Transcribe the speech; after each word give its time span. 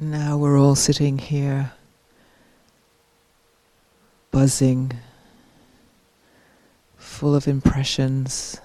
Now 0.00 0.36
we're 0.36 0.58
all 0.58 0.74
sitting 0.74 1.18
here, 1.18 1.72
buzzing, 4.32 4.92
full 6.96 7.36
of 7.36 7.46
impressions, 7.46 8.60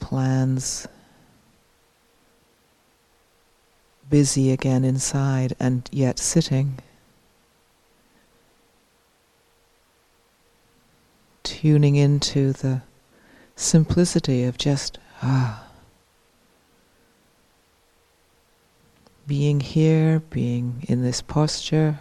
plans, 0.00 0.88
busy 4.08 4.52
again 4.52 4.82
inside 4.82 5.54
and 5.60 5.86
yet 5.92 6.18
sitting. 6.18 6.78
Tuning 11.42 11.96
into 11.96 12.54
the 12.54 12.80
simplicity 13.54 14.44
of 14.44 14.56
just 14.56 14.98
ah. 15.22 15.69
Being 19.30 19.60
here, 19.60 20.18
being 20.30 20.84
in 20.88 21.02
this 21.02 21.22
posture, 21.22 22.00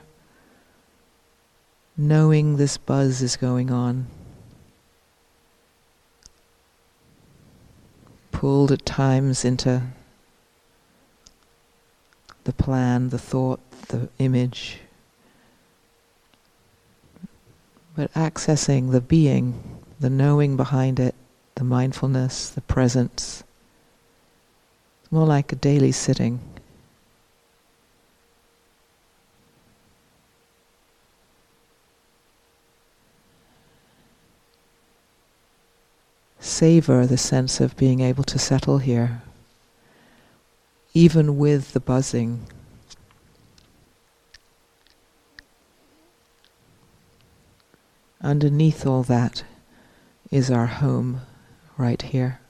knowing 1.95 2.57
this 2.57 2.75
buzz 2.75 3.21
is 3.21 3.37
going 3.37 3.69
on. 3.69 4.07
Pulled 8.31 8.71
at 8.71 8.83
times 8.83 9.45
into 9.45 9.83
the 12.45 12.53
plan, 12.53 13.09
the 13.09 13.19
thought, 13.19 13.59
the 13.89 14.09
image, 14.17 14.79
but 17.95 18.11
accessing 18.15 18.89
the 18.89 19.01
being, 19.01 19.77
the 19.99 20.09
knowing 20.09 20.57
behind 20.57 20.99
it, 20.99 21.13
the 21.53 21.63
mindfulness, 21.63 22.49
the 22.49 22.61
presence. 22.61 23.43
More 25.11 25.27
like 25.27 25.51
a 25.51 25.55
daily 25.55 25.91
sitting. 25.91 26.39
Savor 36.59 37.05
the 37.07 37.17
sense 37.17 37.61
of 37.61 37.77
being 37.77 38.01
able 38.01 38.25
to 38.25 38.37
settle 38.37 38.79
here, 38.79 39.21
even 40.93 41.37
with 41.37 41.71
the 41.71 41.79
buzzing. 41.79 42.45
Underneath 48.21 48.85
all 48.85 49.03
that 49.03 49.45
is 50.31 50.51
our 50.51 50.65
home 50.65 51.21
right 51.77 52.01
here. 52.01 52.41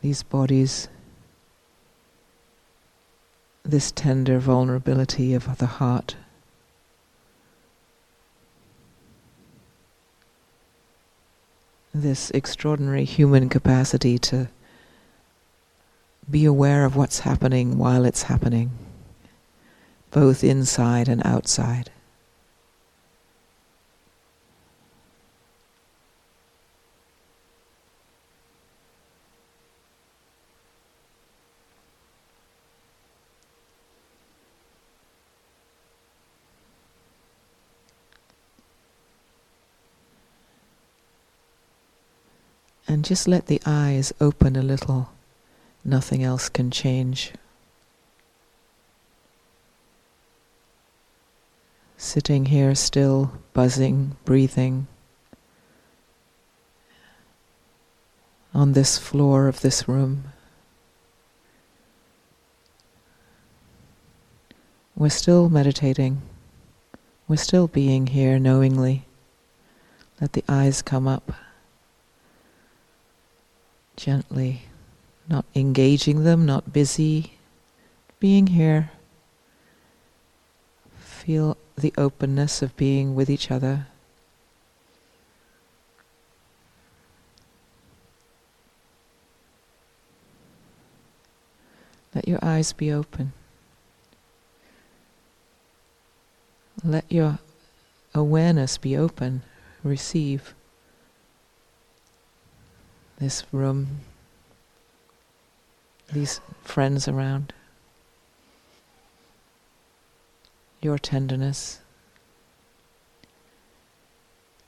These 0.00 0.22
bodies 0.22 0.88
this 3.68 3.92
tender 3.92 4.38
vulnerability 4.38 5.34
of 5.34 5.58
the 5.58 5.66
heart. 5.66 6.16
This 11.92 12.30
extraordinary 12.30 13.04
human 13.04 13.50
capacity 13.50 14.18
to 14.20 14.48
be 16.30 16.46
aware 16.46 16.86
of 16.86 16.96
what's 16.96 17.20
happening 17.20 17.76
while 17.76 18.06
it's 18.06 18.22
happening, 18.22 18.70
both 20.10 20.42
inside 20.42 21.06
and 21.06 21.20
outside. 21.26 21.90
And 42.90 43.04
just 43.04 43.28
let 43.28 43.46
the 43.46 43.60
eyes 43.66 44.14
open 44.18 44.56
a 44.56 44.62
little. 44.62 45.10
Nothing 45.84 46.24
else 46.24 46.48
can 46.48 46.70
change. 46.70 47.32
Sitting 51.98 52.46
here 52.46 52.74
still, 52.74 53.32
buzzing, 53.52 54.16
breathing. 54.24 54.86
On 58.54 58.72
this 58.72 58.96
floor 58.96 59.48
of 59.48 59.60
this 59.60 59.86
room. 59.86 60.32
We're 64.96 65.10
still 65.10 65.50
meditating. 65.50 66.22
We're 67.28 67.36
still 67.36 67.68
being 67.68 68.06
here 68.06 68.38
knowingly. 68.38 69.04
Let 70.22 70.32
the 70.32 70.44
eyes 70.48 70.80
come 70.80 71.06
up 71.06 71.32
gently, 73.98 74.62
not 75.28 75.44
engaging 75.54 76.22
them, 76.22 76.46
not 76.46 76.72
busy, 76.72 77.34
being 78.20 78.46
here. 78.46 78.92
Feel 80.96 81.56
the 81.76 81.92
openness 81.98 82.62
of 82.62 82.76
being 82.76 83.14
with 83.14 83.28
each 83.28 83.50
other. 83.50 83.88
Let 92.14 92.26
your 92.26 92.38
eyes 92.40 92.72
be 92.72 92.90
open. 92.92 93.32
Let 96.82 97.04
your 97.10 97.40
awareness 98.14 98.78
be 98.78 98.96
open. 98.96 99.42
Receive 99.82 100.54
this 103.18 103.44
room, 103.52 104.00
these 106.12 106.40
friends 106.62 107.08
around, 107.08 107.52
your 110.80 110.98
tenderness. 110.98 111.80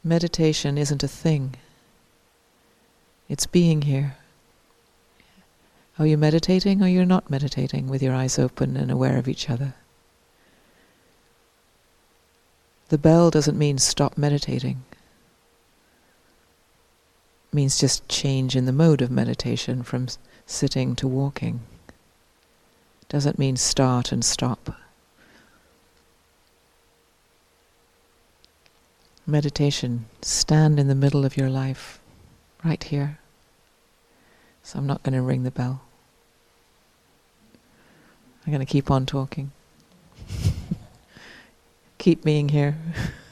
Meditation 0.03 0.77
isn't 0.77 1.03
a 1.03 1.09
thing, 1.09 1.55
it's 3.29 3.47
being 3.47 3.83
here. 3.83 4.17
Are 5.99 6.07
you 6.07 6.17
meditating 6.17 6.83
or 6.83 6.89
you're 6.89 7.05
not 7.05 7.31
meditating 7.31 7.87
with 7.89 8.03
your 8.03 8.15
eyes 8.15 8.39
open 8.39 8.77
and 8.77 8.91
aware 8.91 9.19
of 9.19 9.29
each 9.29 9.51
other? 9.51 9.75
The 12.89 12.99
bell 12.99 13.31
doesn't 13.31 13.59
mean 13.59 13.79
stop 13.79 14.17
meditating 14.17 14.83
means 17.53 17.79
just 17.79 18.09
change 18.09 18.55
in 18.55 18.67
the 18.67 18.73
mode 18.73 19.03
of 19.03 19.11
meditation 19.11 19.83
from 19.83 20.07
sitting 20.47 20.95
to 20.97 21.09
walking. 21.09 21.61
Doesn't 23.09 23.39
mean 23.39 23.57
start 23.57 24.13
and 24.13 24.25
stop. 24.25 24.77
Meditation, 29.27 30.07
stand 30.23 30.79
in 30.79 30.89
the 30.89 30.95
middle 30.95 31.25
of 31.25 31.37
your 31.37 31.51
life, 31.51 32.01
right 32.65 32.83
here. 32.83 33.19
So 34.63 34.79
I'm 34.79 34.87
not 34.87 35.03
going 35.03 35.15
to 35.15 35.23
ring 35.23 35.43
the 35.43 35.51
bell. 35.51 35.83
I'm 38.45 38.53
going 38.53 38.65
to 38.65 38.73
keep 38.73 38.91
on 38.91 39.07
talking. 39.07 39.53
keep 41.99 42.25
being 42.25 42.49
here. 42.49 42.77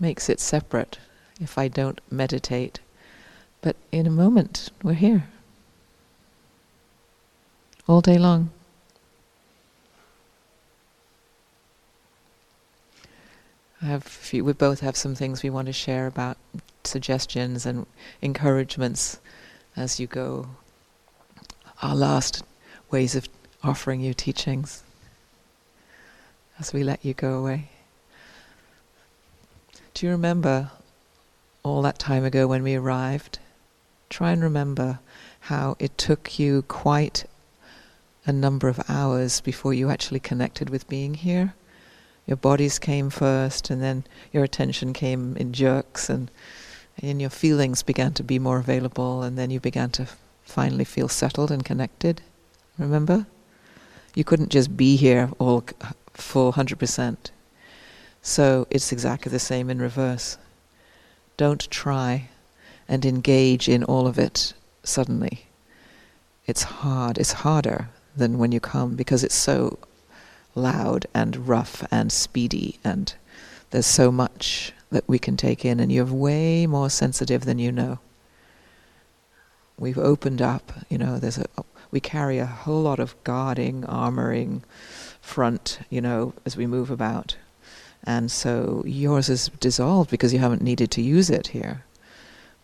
makes 0.00 0.28
it 0.28 0.40
separate 0.40 0.98
if 1.40 1.58
I 1.58 1.68
don't 1.68 2.00
meditate. 2.10 2.80
But 3.60 3.76
in 3.92 4.06
a 4.06 4.10
moment, 4.10 4.70
we're 4.82 4.94
here. 4.94 5.24
All 7.86 8.00
day 8.00 8.18
long. 8.18 8.50
I 13.82 13.86
have 13.86 14.04
few, 14.04 14.44
we 14.44 14.52
both 14.52 14.80
have 14.80 14.96
some 14.96 15.14
things 15.14 15.42
we 15.42 15.50
want 15.50 15.66
to 15.66 15.72
share 15.72 16.06
about 16.06 16.36
suggestions 16.84 17.64
and 17.64 17.86
encouragements 18.20 19.18
as 19.76 19.98
you 19.98 20.06
go. 20.06 20.48
Our 21.82 21.94
last 21.94 22.42
ways 22.90 23.14
of 23.14 23.26
offering 23.62 24.00
you 24.00 24.12
teachings 24.12 24.82
as 26.58 26.74
we 26.74 26.82
let 26.82 27.04
you 27.04 27.14
go 27.14 27.38
away. 27.38 27.70
Do 29.94 30.06
you 30.06 30.12
remember 30.12 30.70
all 31.62 31.82
that 31.82 31.98
time 31.98 32.24
ago 32.24 32.46
when 32.46 32.62
we 32.62 32.74
arrived 32.74 33.38
try 34.10 34.32
and 34.32 34.42
remember 34.42 34.98
how 35.40 35.76
it 35.78 35.96
took 35.96 36.38
you 36.38 36.62
quite 36.62 37.24
a 38.26 38.32
number 38.32 38.68
of 38.68 38.80
hours 38.88 39.40
before 39.40 39.72
you 39.72 39.88
actually 39.88 40.20
connected 40.20 40.68
with 40.68 40.88
being 40.88 41.14
here. 41.14 41.54
Your 42.26 42.36
bodies 42.36 42.78
came 42.78 43.08
first, 43.08 43.70
and 43.70 43.80
then 43.80 44.04
your 44.32 44.44
attention 44.44 44.92
came 44.92 45.36
in 45.36 45.52
jerks, 45.52 46.10
and, 46.10 46.30
and 47.00 47.20
your 47.20 47.30
feelings 47.30 47.82
began 47.82 48.12
to 48.14 48.22
be 48.22 48.38
more 48.38 48.58
available, 48.58 49.22
and 49.22 49.38
then 49.38 49.50
you 49.50 49.58
began 49.58 49.90
to 49.90 50.06
finally 50.42 50.84
feel 50.84 51.08
settled 51.08 51.50
and 51.50 51.64
connected. 51.64 52.20
Remember? 52.78 53.26
You 54.14 54.24
couldn't 54.24 54.50
just 54.50 54.76
be 54.76 54.96
here 54.96 55.30
all 55.38 55.64
full 56.12 56.52
100%. 56.52 57.16
So 58.22 58.66
it's 58.70 58.92
exactly 58.92 59.30
the 59.30 59.38
same 59.38 59.70
in 59.70 59.80
reverse. 59.80 60.36
Don't 61.36 61.70
try 61.70 62.28
and 62.88 63.04
engage 63.06 63.68
in 63.68 63.84
all 63.84 64.06
of 64.06 64.18
it 64.18 64.52
suddenly. 64.82 65.46
It's 66.46 66.64
hard. 66.64 67.18
It's 67.18 67.32
harder 67.32 67.88
than 68.16 68.38
when 68.38 68.52
you 68.52 68.60
come 68.60 68.96
because 68.96 69.24
it's 69.24 69.34
so 69.34 69.78
loud 70.54 71.06
and 71.14 71.48
rough 71.48 71.86
and 71.90 72.10
speedy 72.10 72.78
and 72.82 73.14
there's 73.70 73.86
so 73.86 74.10
much 74.10 74.72
that 74.90 75.08
we 75.08 75.18
can 75.18 75.36
take 75.36 75.64
in 75.64 75.78
and 75.78 75.92
you're 75.92 76.04
way 76.04 76.66
more 76.66 76.90
sensitive 76.90 77.44
than 77.44 77.58
you 77.58 77.70
know. 77.70 78.00
We've 79.78 79.98
opened 79.98 80.42
up, 80.42 80.72
you 80.88 80.98
know, 80.98 81.18
there's 81.18 81.38
a 81.38 81.46
we 81.90 82.00
carry 82.00 82.38
a 82.38 82.46
whole 82.46 82.82
lot 82.82 83.00
of 83.00 83.16
guarding, 83.24 83.82
armoring 83.82 84.62
front, 85.20 85.80
you 85.90 86.00
know, 86.00 86.34
as 86.44 86.56
we 86.56 86.66
move 86.66 86.90
about. 86.90 87.36
And 88.04 88.30
so 88.30 88.82
yours 88.86 89.28
is 89.28 89.50
dissolved 89.60 90.10
because 90.10 90.32
you 90.32 90.38
haven't 90.38 90.62
needed 90.62 90.90
to 90.92 91.02
use 91.02 91.30
it 91.30 91.48
here. 91.48 91.84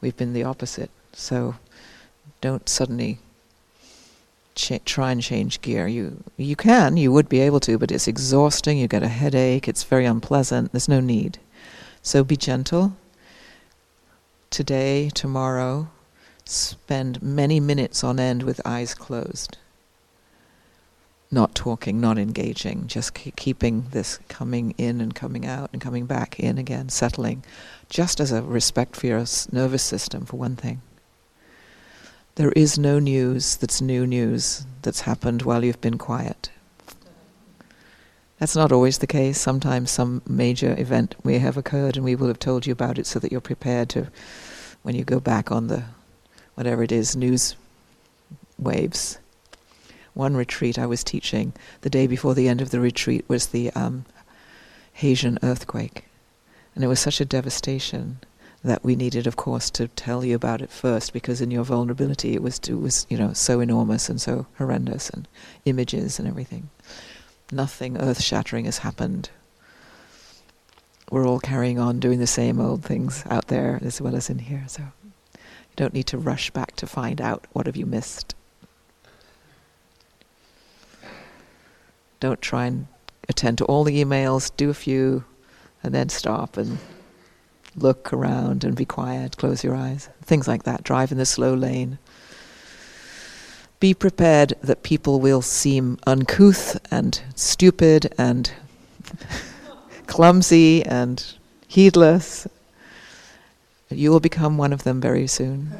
We've 0.00 0.16
been 0.16 0.32
the 0.32 0.44
opposite. 0.44 0.90
So 1.12 1.56
don't 2.40 2.68
suddenly 2.68 3.18
cha- 4.54 4.78
try 4.84 5.12
and 5.12 5.22
change 5.22 5.60
gear. 5.60 5.86
You 5.86 6.22
you 6.36 6.56
can, 6.56 6.96
you 6.96 7.12
would 7.12 7.28
be 7.28 7.40
able 7.40 7.60
to, 7.60 7.78
but 7.78 7.92
it's 7.92 8.08
exhausting. 8.08 8.78
You 8.78 8.88
get 8.88 9.02
a 9.02 9.08
headache. 9.08 9.68
It's 9.68 9.84
very 9.84 10.06
unpleasant. 10.06 10.72
There's 10.72 10.88
no 10.88 11.00
need. 11.00 11.38
So 12.02 12.24
be 12.24 12.36
gentle. 12.36 12.96
Today, 14.50 15.10
tomorrow, 15.10 15.88
spend 16.44 17.22
many 17.22 17.60
minutes 17.60 18.02
on 18.02 18.18
end 18.18 18.42
with 18.42 18.60
eyes 18.64 18.94
closed. 18.94 19.58
Not 21.30 21.54
talking, 21.54 22.00
not 22.00 22.18
engaging, 22.18 22.86
just 22.86 23.14
keeping 23.14 23.86
this 23.90 24.20
coming 24.28 24.74
in 24.78 25.00
and 25.00 25.14
coming 25.14 25.44
out 25.44 25.70
and 25.72 25.82
coming 25.82 26.06
back 26.06 26.38
in 26.38 26.56
again, 26.56 26.88
settling, 26.88 27.44
just 27.88 28.20
as 28.20 28.30
a 28.30 28.42
respect 28.42 28.94
for 28.94 29.06
your 29.06 29.24
nervous 29.50 29.82
system, 29.82 30.24
for 30.24 30.36
one 30.36 30.54
thing. 30.54 30.82
There 32.36 32.52
is 32.52 32.78
no 32.78 32.98
news 32.98 33.56
that's 33.56 33.80
new 33.80 34.06
news 34.06 34.66
that's 34.82 35.00
happened 35.00 35.42
while 35.42 35.64
you've 35.64 35.80
been 35.80 35.98
quiet. 35.98 36.50
That's 38.38 38.54
not 38.54 38.70
always 38.70 38.98
the 38.98 39.06
case. 39.06 39.40
Sometimes 39.40 39.90
some 39.90 40.22
major 40.28 40.78
event 40.78 41.14
may 41.24 41.38
have 41.38 41.56
occurred 41.56 41.96
and 41.96 42.04
we 42.04 42.14
will 42.14 42.28
have 42.28 42.38
told 42.38 42.66
you 42.66 42.72
about 42.72 42.98
it 42.98 43.06
so 43.06 43.18
that 43.18 43.32
you're 43.32 43.40
prepared 43.40 43.88
to, 43.90 44.08
when 44.82 44.94
you 44.94 45.02
go 45.02 45.18
back 45.18 45.50
on 45.50 45.68
the, 45.68 45.84
whatever 46.54 46.82
it 46.82 46.92
is, 46.92 47.16
news 47.16 47.56
waves. 48.58 49.18
One 50.16 50.34
retreat 50.34 50.78
I 50.78 50.86
was 50.86 51.04
teaching, 51.04 51.52
the 51.82 51.90
day 51.90 52.06
before 52.06 52.34
the 52.34 52.48
end 52.48 52.62
of 52.62 52.70
the 52.70 52.80
retreat 52.80 53.26
was 53.28 53.48
the 53.48 53.70
um, 53.72 54.06
Haitian 54.94 55.38
earthquake. 55.42 56.06
And 56.74 56.82
it 56.82 56.86
was 56.86 57.00
such 57.00 57.20
a 57.20 57.26
devastation 57.26 58.20
that 58.64 58.82
we 58.82 58.96
needed, 58.96 59.26
of 59.26 59.36
course, 59.36 59.68
to 59.72 59.88
tell 59.88 60.24
you 60.24 60.34
about 60.34 60.62
it 60.62 60.70
first, 60.70 61.12
because 61.12 61.42
in 61.42 61.50
your 61.50 61.64
vulnerability, 61.64 62.32
it 62.32 62.42
was 62.42 62.58
it 62.60 62.80
was 62.80 63.06
you 63.10 63.18
know 63.18 63.34
so 63.34 63.60
enormous 63.60 64.08
and 64.08 64.18
so 64.18 64.46
horrendous, 64.56 65.10
and 65.10 65.28
images 65.66 66.18
and 66.18 66.26
everything. 66.26 66.70
Nothing 67.52 67.98
earth-shattering 67.98 68.64
has 68.64 68.78
happened. 68.78 69.28
We're 71.10 71.28
all 71.28 71.40
carrying 71.40 71.78
on 71.78 72.00
doing 72.00 72.20
the 72.20 72.26
same 72.26 72.58
old 72.58 72.82
things 72.82 73.22
out 73.28 73.48
there 73.48 73.78
as 73.82 74.00
well 74.00 74.16
as 74.16 74.30
in 74.30 74.38
here, 74.38 74.64
so 74.66 74.82
you 75.34 75.76
don't 75.76 75.92
need 75.92 76.06
to 76.06 76.16
rush 76.16 76.50
back 76.52 76.74
to 76.76 76.86
find 76.86 77.20
out 77.20 77.46
what 77.52 77.66
have 77.66 77.76
you 77.76 77.84
missed. 77.84 78.34
Don't 82.20 82.40
try 82.40 82.66
and 82.66 82.86
attend 83.28 83.58
to 83.58 83.64
all 83.64 83.84
the 83.84 84.02
emails. 84.02 84.50
Do 84.56 84.70
a 84.70 84.74
few, 84.74 85.24
and 85.82 85.94
then 85.94 86.08
stop 86.08 86.56
and 86.56 86.78
look 87.76 88.12
around 88.12 88.64
and 88.64 88.74
be 88.74 88.84
quiet, 88.84 89.36
close 89.36 89.62
your 89.62 89.74
eyes, 89.74 90.08
things 90.22 90.48
like 90.48 90.62
that. 90.64 90.82
Drive 90.82 91.12
in 91.12 91.18
the 91.18 91.26
slow 91.26 91.54
lane. 91.54 91.98
Be 93.78 93.92
prepared 93.92 94.54
that 94.62 94.82
people 94.82 95.20
will 95.20 95.42
seem 95.42 95.98
uncouth 96.06 96.78
and 96.90 97.20
stupid 97.34 98.12
and 98.16 98.50
clumsy 100.06 100.82
and 100.82 101.34
heedless. 101.68 102.48
You 103.90 104.10
will 104.10 104.20
become 104.20 104.56
one 104.56 104.72
of 104.72 104.82
them 104.84 105.00
very 105.00 105.26
soon. 105.26 105.72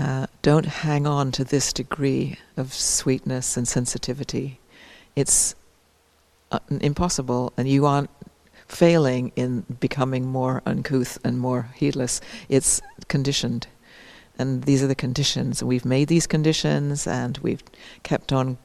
Uh, 0.00 0.26
don't 0.40 0.64
hang 0.64 1.06
on 1.06 1.30
to 1.30 1.44
this 1.44 1.74
degree 1.74 2.38
of 2.56 2.72
sweetness 2.72 3.58
and 3.58 3.68
sensitivity. 3.68 4.58
It's 5.14 5.54
uh, 6.50 6.60
impossible, 6.80 7.52
and 7.58 7.68
you 7.68 7.84
aren't 7.84 8.08
failing 8.66 9.30
in 9.36 9.66
becoming 9.78 10.24
more 10.24 10.62
uncouth 10.64 11.18
and 11.22 11.38
more 11.38 11.68
heedless. 11.74 12.22
It's 12.48 12.80
conditioned. 13.08 13.66
And 14.38 14.62
these 14.62 14.82
are 14.82 14.86
the 14.86 14.94
conditions. 14.94 15.62
We've 15.62 15.84
made 15.84 16.08
these 16.08 16.26
conditions, 16.26 17.06
and 17.06 17.36
we've 17.38 17.62
kept 18.02 18.32
on 18.32 18.56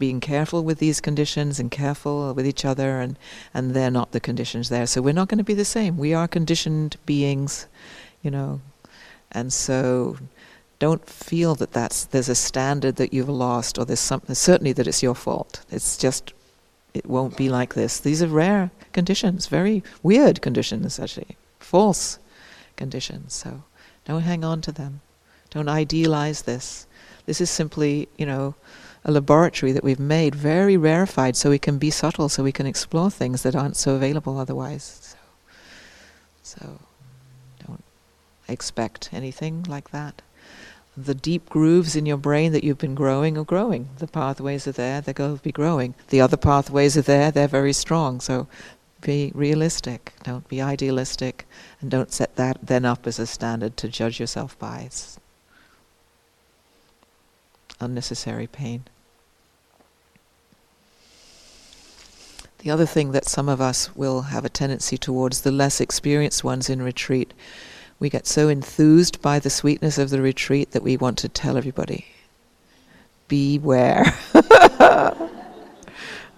being 0.00 0.18
careful 0.18 0.64
with 0.64 0.80
these 0.80 1.00
conditions 1.00 1.60
and 1.60 1.70
careful 1.70 2.34
with 2.34 2.44
each 2.44 2.64
other, 2.64 2.98
and, 2.98 3.16
and 3.54 3.72
they're 3.72 3.88
not 3.88 4.10
the 4.10 4.18
conditions 4.18 4.68
there. 4.68 4.86
So 4.88 5.00
we're 5.00 5.14
not 5.14 5.28
going 5.28 5.38
to 5.38 5.44
be 5.44 5.54
the 5.54 5.64
same. 5.64 5.96
We 5.96 6.12
are 6.12 6.26
conditioned 6.26 6.96
beings, 7.06 7.68
you 8.20 8.32
know. 8.32 8.60
And 9.30 9.52
so 9.52 10.18
don't 10.82 11.08
feel 11.08 11.54
that 11.54 11.70
that's 11.70 12.06
there's 12.06 12.28
a 12.28 12.34
standard 12.34 12.96
that 12.96 13.14
you've 13.14 13.28
lost 13.28 13.78
or 13.78 13.84
there's 13.84 14.00
something 14.00 14.34
certainly 14.34 14.72
that 14.72 14.88
it's 14.88 15.00
your 15.00 15.14
fault. 15.14 15.64
It's 15.70 15.96
just 15.96 16.32
it 16.92 17.06
won't 17.06 17.36
be 17.36 17.48
like 17.48 17.74
this. 17.74 18.00
These 18.00 18.20
are 18.20 18.26
rare 18.26 18.72
conditions, 18.92 19.46
very 19.46 19.84
weird 20.02 20.42
conditions 20.42 20.98
actually, 20.98 21.36
false 21.60 22.18
conditions. 22.74 23.32
So 23.32 23.62
don't 24.04 24.22
hang 24.22 24.42
on 24.44 24.60
to 24.62 24.72
them. 24.72 25.02
Don't 25.50 25.68
idealize 25.68 26.42
this. 26.42 26.88
This 27.26 27.40
is 27.40 27.48
simply, 27.48 28.08
you 28.18 28.26
know, 28.26 28.56
a 29.04 29.12
laboratory 29.12 29.70
that 29.70 29.84
we've 29.84 30.00
made 30.00 30.34
very 30.34 30.76
rarefied 30.76 31.36
so 31.36 31.50
we 31.50 31.60
can 31.60 31.78
be 31.78 31.92
subtle, 31.92 32.28
so 32.28 32.42
we 32.42 32.50
can 32.50 32.66
explore 32.66 33.08
things 33.08 33.44
that 33.44 33.54
aren't 33.54 33.76
so 33.76 33.94
available 33.94 34.36
otherwise. 34.36 34.98
So, 35.00 35.18
so 36.42 36.78
don't 37.64 37.84
expect 38.48 39.10
anything 39.12 39.62
like 39.68 39.92
that 39.92 40.22
the 40.96 41.14
deep 41.14 41.48
grooves 41.48 41.96
in 41.96 42.06
your 42.06 42.16
brain 42.16 42.52
that 42.52 42.64
you've 42.64 42.78
been 42.78 42.94
growing 42.94 43.38
are 43.38 43.44
growing. 43.44 43.88
The 43.98 44.06
pathways 44.06 44.66
are 44.66 44.72
there, 44.72 45.00
they're 45.00 45.14
going 45.14 45.36
to 45.36 45.42
be 45.42 45.52
growing. 45.52 45.94
The 46.08 46.20
other 46.20 46.36
pathways 46.36 46.96
are 46.96 47.02
there, 47.02 47.30
they're 47.30 47.48
very 47.48 47.72
strong. 47.72 48.20
So 48.20 48.46
be 49.00 49.32
realistic, 49.34 50.12
don't 50.22 50.46
be 50.48 50.60
idealistic, 50.60 51.46
and 51.80 51.90
don't 51.90 52.12
set 52.12 52.36
that 52.36 52.58
then 52.62 52.84
up 52.84 53.06
as 53.06 53.18
a 53.18 53.26
standard 53.26 53.76
to 53.78 53.88
judge 53.88 54.20
yourself 54.20 54.58
by. 54.58 54.82
It's 54.86 55.18
unnecessary 57.80 58.46
pain. 58.46 58.84
The 62.58 62.70
other 62.70 62.86
thing 62.86 63.10
that 63.10 63.24
some 63.24 63.48
of 63.48 63.60
us 63.60 63.96
will 63.96 64.22
have 64.22 64.44
a 64.44 64.48
tendency 64.48 64.96
towards, 64.96 65.40
the 65.40 65.50
less 65.50 65.80
experienced 65.80 66.44
ones 66.44 66.70
in 66.70 66.80
retreat, 66.80 67.34
we 68.02 68.10
get 68.10 68.26
so 68.26 68.48
enthused 68.48 69.22
by 69.22 69.38
the 69.38 69.48
sweetness 69.48 69.96
of 69.96 70.10
the 70.10 70.20
retreat 70.20 70.72
that 70.72 70.82
we 70.82 70.96
want 70.96 71.16
to 71.16 71.28
tell 71.28 71.56
everybody 71.56 72.04
beware. 73.28 74.12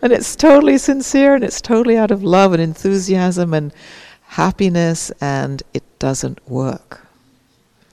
and 0.03 0.13
it's 0.13 0.37
totally 0.37 0.77
sincere 0.77 1.35
and 1.35 1.43
it's 1.43 1.63
totally 1.63 1.97
out 1.97 2.11
of 2.11 2.23
love 2.23 2.53
and 2.53 2.61
enthusiasm 2.61 3.55
and 3.55 3.73
happiness, 4.27 5.11
and 5.23 5.63
it 5.73 5.83
doesn't 5.99 6.39
work. 6.47 7.07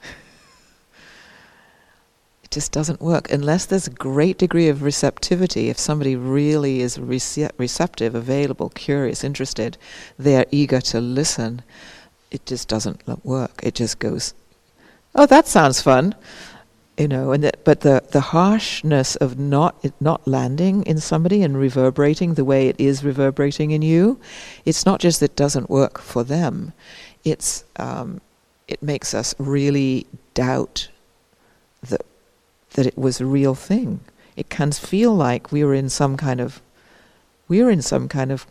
It 2.44 2.52
just 2.52 2.74
doesn't 2.74 3.00
work 3.00 3.32
unless 3.32 3.66
there's 3.66 3.88
a 3.88 3.92
great 3.92 4.38
degree 4.38 4.68
of 4.68 4.84
receptivity. 4.84 5.70
If 5.70 5.80
somebody 5.80 6.18
really 6.18 6.82
is 6.82 6.98
rece- 6.98 7.50
receptive, 7.58 8.16
available, 8.16 8.68
curious, 8.68 9.24
interested, 9.24 9.78
they're 10.20 10.46
eager 10.52 10.82
to 10.82 11.00
listen 11.00 11.62
it 12.32 12.46
just 12.46 12.68
doesn't 12.68 13.02
work. 13.26 13.60
It 13.64 13.76
just 13.76 14.00
goes, 14.00 14.34
oh, 15.16 15.26
that 15.28 15.48
sounds 15.48 15.82
fun. 15.82 16.16
you 16.98 17.08
know, 17.08 17.32
and 17.32 17.44
that, 17.44 17.64
but 17.64 17.82
the, 17.82 18.04
the 18.12 18.22
harshness 18.22 19.16
of 19.18 19.40
not 19.40 19.76
not 20.00 20.28
landing 20.28 20.84
in 20.84 21.00
somebody 21.00 21.42
and 21.42 21.58
reverberating 21.58 22.36
the 22.36 22.46
way 22.46 22.68
it 22.68 22.76
is 22.80 23.04
reverberating 23.04 23.72
in 23.72 23.82
you, 23.82 24.20
it's 24.66 24.86
not 24.86 25.00
just 25.00 25.20
that 25.20 25.32
it 25.32 25.36
doesn't 25.36 25.70
work 25.70 26.00
for 26.00 26.24
them, 26.24 26.74
it's 27.24 27.64
um, 27.78 28.22
it 28.68 28.84
makes 28.84 29.14
us 29.14 29.34
really 29.40 30.06
doubt 30.34 30.90
that 31.90 32.06
that 32.74 32.86
it 32.86 32.98
was 32.98 33.20
a 33.20 33.26
real 33.26 33.56
thing. 33.56 34.00
It 34.36 34.50
can 34.50 34.72
feel 34.72 35.14
like 35.16 35.52
we 35.52 35.64
were 35.64 35.74
in 35.74 35.90
some 35.90 36.18
kind 36.18 36.40
of 36.40 36.62
we 37.48 37.64
were 37.64 37.72
in 37.72 37.82
some 37.82 38.08
kind 38.08 38.32
of 38.32 38.46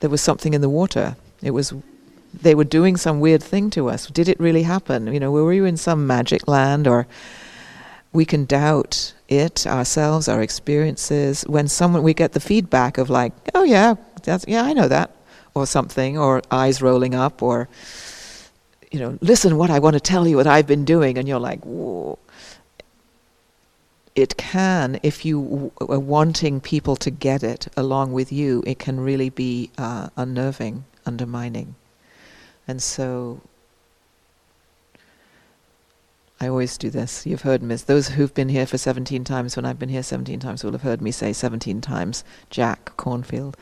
there 0.00 0.10
was 0.10 0.20
something 0.20 0.54
in 0.54 0.60
the 0.60 0.68
water. 0.68 1.16
It 1.42 1.52
was 1.52 1.72
they 2.42 2.54
were 2.54 2.64
doing 2.64 2.96
some 2.96 3.20
weird 3.20 3.42
thing 3.42 3.70
to 3.70 3.88
us. 3.88 4.06
Did 4.06 4.28
it 4.28 4.38
really 4.40 4.62
happen? 4.62 5.12
You 5.12 5.20
know, 5.20 5.30
were 5.30 5.44
we 5.44 5.66
in 5.66 5.76
some 5.76 6.06
magic 6.06 6.46
land 6.48 6.86
or 6.86 7.06
we 8.14 8.24
can 8.24 8.44
doubt 8.44 9.12
it 9.28 9.66
ourselves, 9.66 10.28
our 10.28 10.40
experiences. 10.40 11.42
When 11.42 11.68
someone 11.68 12.02
we 12.02 12.14
get 12.14 12.32
the 12.32 12.40
feedback 12.40 12.96
of 12.96 13.10
like, 13.10 13.32
oh 13.54 13.64
yeah, 13.64 13.94
that's 14.22 14.44
yeah, 14.48 14.62
I 14.62 14.72
know 14.72 14.88
that, 14.88 15.10
or 15.54 15.66
something, 15.66 16.16
or 16.16 16.40
eyes 16.50 16.80
rolling 16.80 17.14
up, 17.14 17.42
or 17.42 17.68
you 18.90 19.00
know, 19.00 19.18
listen, 19.20 19.58
what 19.58 19.70
I 19.70 19.80
want 19.80 19.94
to 19.94 20.00
tell 20.00 20.26
you, 20.26 20.36
what 20.36 20.46
I've 20.46 20.66
been 20.66 20.84
doing, 20.84 21.18
and 21.18 21.28
you're 21.28 21.40
like, 21.40 21.62
whoa. 21.64 22.18
It 24.14 24.36
can, 24.36 25.00
if 25.02 25.24
you 25.24 25.72
are 25.80 25.98
wanting 25.98 26.60
people 26.60 26.94
to 26.96 27.10
get 27.10 27.42
it 27.42 27.66
along 27.76 28.12
with 28.12 28.30
you, 28.30 28.62
it 28.64 28.78
can 28.78 29.00
really 29.00 29.28
be 29.28 29.72
uh, 29.76 30.08
unnerving, 30.16 30.84
undermining, 31.04 31.74
and 32.66 32.82
so 32.82 33.40
I 36.40 36.48
always 36.48 36.76
do 36.76 36.90
this. 36.90 37.24
You've 37.24 37.42
heard 37.42 37.62
me. 37.62 37.74
Those 37.76 38.08
who've 38.08 38.34
been 38.34 38.50
here 38.50 38.66
for 38.66 38.76
17 38.76 39.24
times, 39.24 39.56
when 39.56 39.64
I've 39.64 39.78
been 39.78 39.88
here 39.88 40.02
17 40.02 40.40
times, 40.40 40.62
will 40.62 40.72
have 40.72 40.82
heard 40.82 41.00
me 41.00 41.10
say 41.10 41.32
17 41.32 41.80
times, 41.80 42.22
Jack 42.50 42.96
Kornfield, 42.98 43.54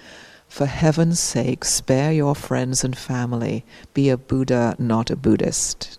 for 0.48 0.66
heaven's 0.66 1.20
sake, 1.20 1.64
spare 1.64 2.12
your 2.12 2.34
friends 2.34 2.82
and 2.82 2.98
family. 2.98 3.64
Be 3.94 4.10
a 4.10 4.16
Buddha, 4.16 4.74
not 4.78 5.10
a 5.10 5.16
Buddhist. 5.16 5.98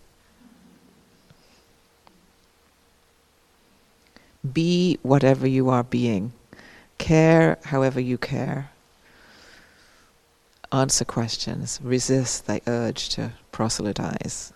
Be 4.51 5.00
whatever 5.03 5.48
you 5.48 5.69
are 5.69 5.83
being. 5.83 6.33
Care 6.98 7.57
however 7.63 8.00
you 8.01 8.17
care. 8.17 8.73
Answer 10.74 11.06
questions. 11.06 11.80
Resist 11.84 12.48
the 12.48 12.60
urge 12.65 13.10
to 13.10 13.34
proselytize. 13.51 14.51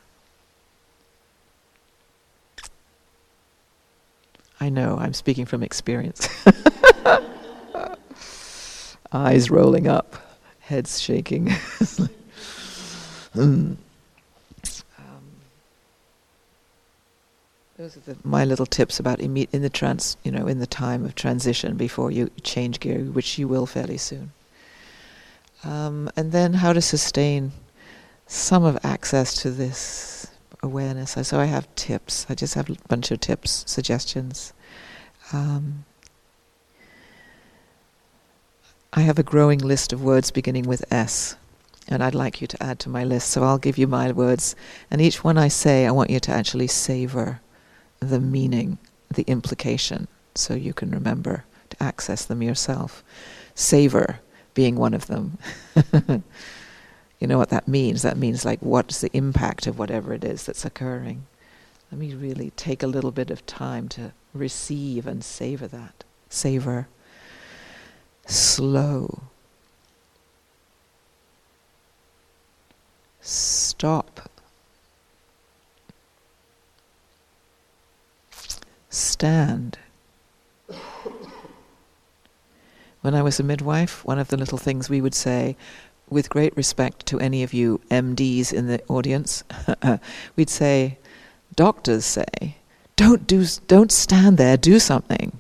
I 4.60 4.70
know, 4.70 4.98
I'm 5.00 5.14
speaking 5.14 5.46
from 5.46 5.62
experience. 5.62 6.28
Eyes 9.14 9.52
rolling 9.52 9.88
up, 9.88 10.16
heads 10.60 11.00
shaking. 11.00 11.50
um, 13.36 13.78
those 17.78 17.96
are 17.96 18.00
the, 18.00 18.18
my 18.24 18.44
little 18.44 18.66
tips 18.66 19.00
about 19.00 19.20
imme- 19.20 19.48
in 19.52 19.62
the 19.62 19.70
trans, 19.70 20.18
you 20.24 20.32
know, 20.32 20.48
in 20.48 20.58
the 20.58 20.66
time 20.66 21.06
of 21.06 21.14
transition 21.14 21.78
before 21.78 22.10
you 22.10 22.32
change 22.42 22.80
gear, 22.80 23.02
which 23.02 23.38
you 23.38 23.48
will 23.48 23.68
fairly 23.68 23.98
soon. 23.98 24.32
Um, 25.68 26.10
and 26.16 26.32
then 26.32 26.54
how 26.54 26.72
to 26.72 26.82
sustain 26.82 27.52
some 28.26 28.64
of 28.64 28.80
access 28.84 29.36
to 29.42 29.52
this 29.52 30.28
awareness. 30.64 31.18
So 31.22 31.40
I 31.40 31.46
have 31.46 31.74
tips. 31.76 32.26
I 32.30 32.36
just 32.36 32.54
have 32.54 32.70
a 32.70 32.76
bunch 32.88 33.12
of 33.12 33.20
tips, 33.20 33.66
suggestions. 33.68 34.54
Um, 35.34 35.84
I 38.94 39.02
have 39.02 39.20
a 39.20 39.24
growing 39.24 39.60
list 39.60 39.92
of 39.92 40.02
words 40.02 40.32
beginning 40.32 40.64
with 40.64 40.86
S, 40.92 41.36
and 41.90 42.02
I'd 42.02 42.16
like 42.16 42.40
you 42.40 42.48
to 42.48 42.64
add 42.64 42.80
to 42.80 42.90
my 42.90 43.04
list. 43.04 43.30
So 43.30 43.44
I'll 43.44 43.58
give 43.58 43.78
you 43.78 43.88
my 43.88 44.14
words, 44.14 44.56
and 44.90 45.02
each 45.02 45.22
one 45.22 45.38
I 45.38 45.50
say, 45.50 45.86
I 45.86 45.92
want 45.92 46.10
you 46.10 46.22
to 46.22 46.32
actually 46.32 46.68
savor 46.68 47.42
the 48.00 48.22
meaning, 48.22 48.78
the 49.14 49.24
implication, 49.24 50.08
so 50.34 50.54
you 50.54 50.74
can 50.74 50.92
remember 50.92 51.44
to 51.72 51.84
access 51.84 52.24
them 52.24 52.42
yourself. 52.42 53.04
Savor 53.54 54.22
being 54.58 54.76
one 54.76 54.96
of 54.96 55.06
them. 55.06 55.38
You 57.20 57.28
know 57.28 57.38
what 57.38 57.50
that 57.50 57.68
means? 57.68 58.04
That 58.04 58.18
means 58.18 58.46
like 58.46 58.60
what's 58.60 59.02
the 59.02 59.10
impact 59.14 59.66
of 59.66 59.80
whatever 59.80 60.14
it 60.14 60.24
is 60.24 60.46
that's 60.46 60.66
occurring. 60.66 61.26
Let 61.92 62.00
me 62.00 62.14
really 62.14 62.52
take 62.52 62.84
a 62.84 62.88
little 62.88 63.12
bit 63.12 63.32
of 63.32 63.46
time 63.46 63.88
to 63.90 64.12
receive 64.34 65.08
and 65.08 65.24
savor 65.24 65.68
that. 65.68 66.04
Savor. 66.30 66.88
Slow. 68.28 69.24
Stop. 73.20 74.30
Stand. 78.90 79.80
When 83.08 83.16
I 83.16 83.22
was 83.22 83.40
a 83.40 83.44
midwife, 83.44 84.04
one 84.04 84.20
of 84.20 84.28
the 84.28 84.36
little 84.36 84.58
things 84.58 84.90
we 84.90 85.00
would 85.00 85.16
say 85.16 85.56
with 86.10 86.30
great 86.30 86.58
respect 86.58 87.06
to 87.06 87.22
any 87.22 87.42
of 87.42 87.54
you 87.54 87.80
MDs 87.90 88.52
in 88.52 88.68
the 88.68 88.84
audience, 88.90 89.46
we'd 90.36 90.50
say, 90.50 90.98
doctors 91.56 92.04
say, 92.04 92.58
don't 92.98 93.26
do, 93.26 93.46
don't 93.68 93.94
stand 93.94 94.38
there, 94.38 94.58
do 94.58 94.78
something, 94.78 95.40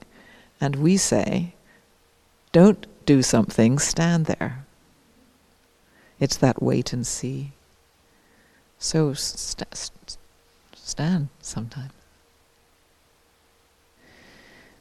and 0.61 0.77
we 0.77 0.95
say, 0.95 1.55
don't 2.53 2.87
do 3.05 3.21
something, 3.21 3.79
stand 3.79 4.27
there. 4.27 4.65
It's 6.21 6.37
that 6.37 6.63
wait 6.63 6.93
and 6.93 7.05
see. 7.05 7.51
So 8.79 9.13
st- 9.13 9.75
st- 9.75 10.17
stand 10.73 11.27
sometimes. 11.41 11.91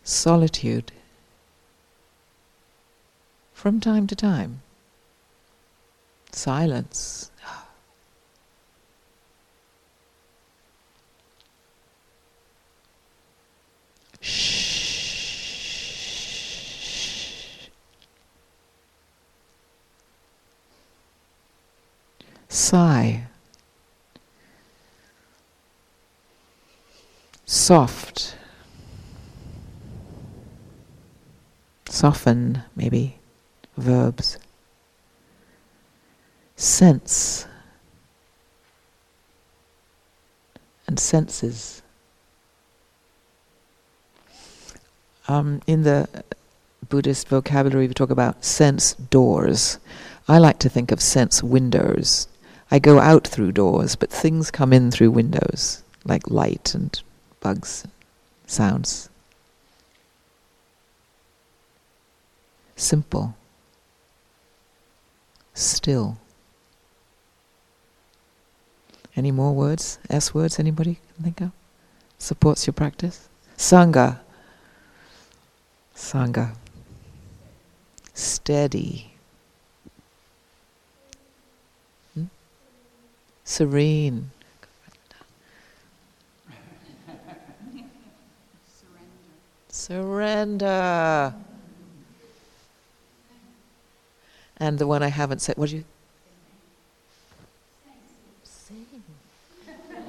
Solitude. 0.05 0.93
From 3.57 3.81
time 3.81 4.07
to 4.09 4.15
time 4.15 4.61
silence. 6.37 7.31
Sigh. 22.49 23.27
Soft. 27.47 28.37
Soften, 31.89 32.63
maybe. 32.75 33.17
Verbs 33.77 34.39
sense 36.57 37.47
and 40.87 40.99
senses. 40.99 41.83
Um, 45.29 45.61
in 45.67 45.83
the 45.83 46.09
Buddhist 46.89 47.29
vocabulary, 47.29 47.89
we 47.89 47.95
talk 47.95 48.11
about 48.11 48.45
sense 48.45 48.95
doors. 48.95 49.79
I 50.29 50.39
like 50.39 50.59
to 50.61 50.69
think 50.69 50.93
of 50.93 51.01
sense 51.01 51.43
windows. 51.43 52.29
I 52.71 52.79
go 52.79 52.99
out 52.99 53.27
through 53.27 53.53
doors, 53.53 53.97
but 53.97 54.11
things 54.11 54.51
come 54.51 54.73
in 54.73 54.91
through 54.91 55.11
windows, 55.11 55.83
like 56.05 56.31
light 56.31 56.75
and 56.75 57.01
bugs, 57.41 57.87
sounds. 58.47 59.09
Simple. 62.77 63.36
Still. 65.57 66.19
Any 69.17 69.31
more 69.33 69.55
words? 69.55 69.99
S 70.11 70.35
words 70.35 70.59
anybody 70.59 70.99
can 71.15 71.25
think 71.25 71.41
of? 71.41 71.51
Supports 72.19 72.67
your 72.67 72.75
practice? 72.75 73.31
Sangha. 73.57 74.21
Sangha. 75.95 76.55
Steady. 78.13 79.15
Hmm? 82.13 82.25
Serene. 83.43 84.31
Surrender. 89.71 91.35
And 94.59 94.79
the 94.79 94.87
one 94.87 95.03
I 95.03 95.09
haven't 95.09 95.41
said, 95.41 95.57
what 95.57 95.71
do 95.71 95.77
you? 95.77 95.85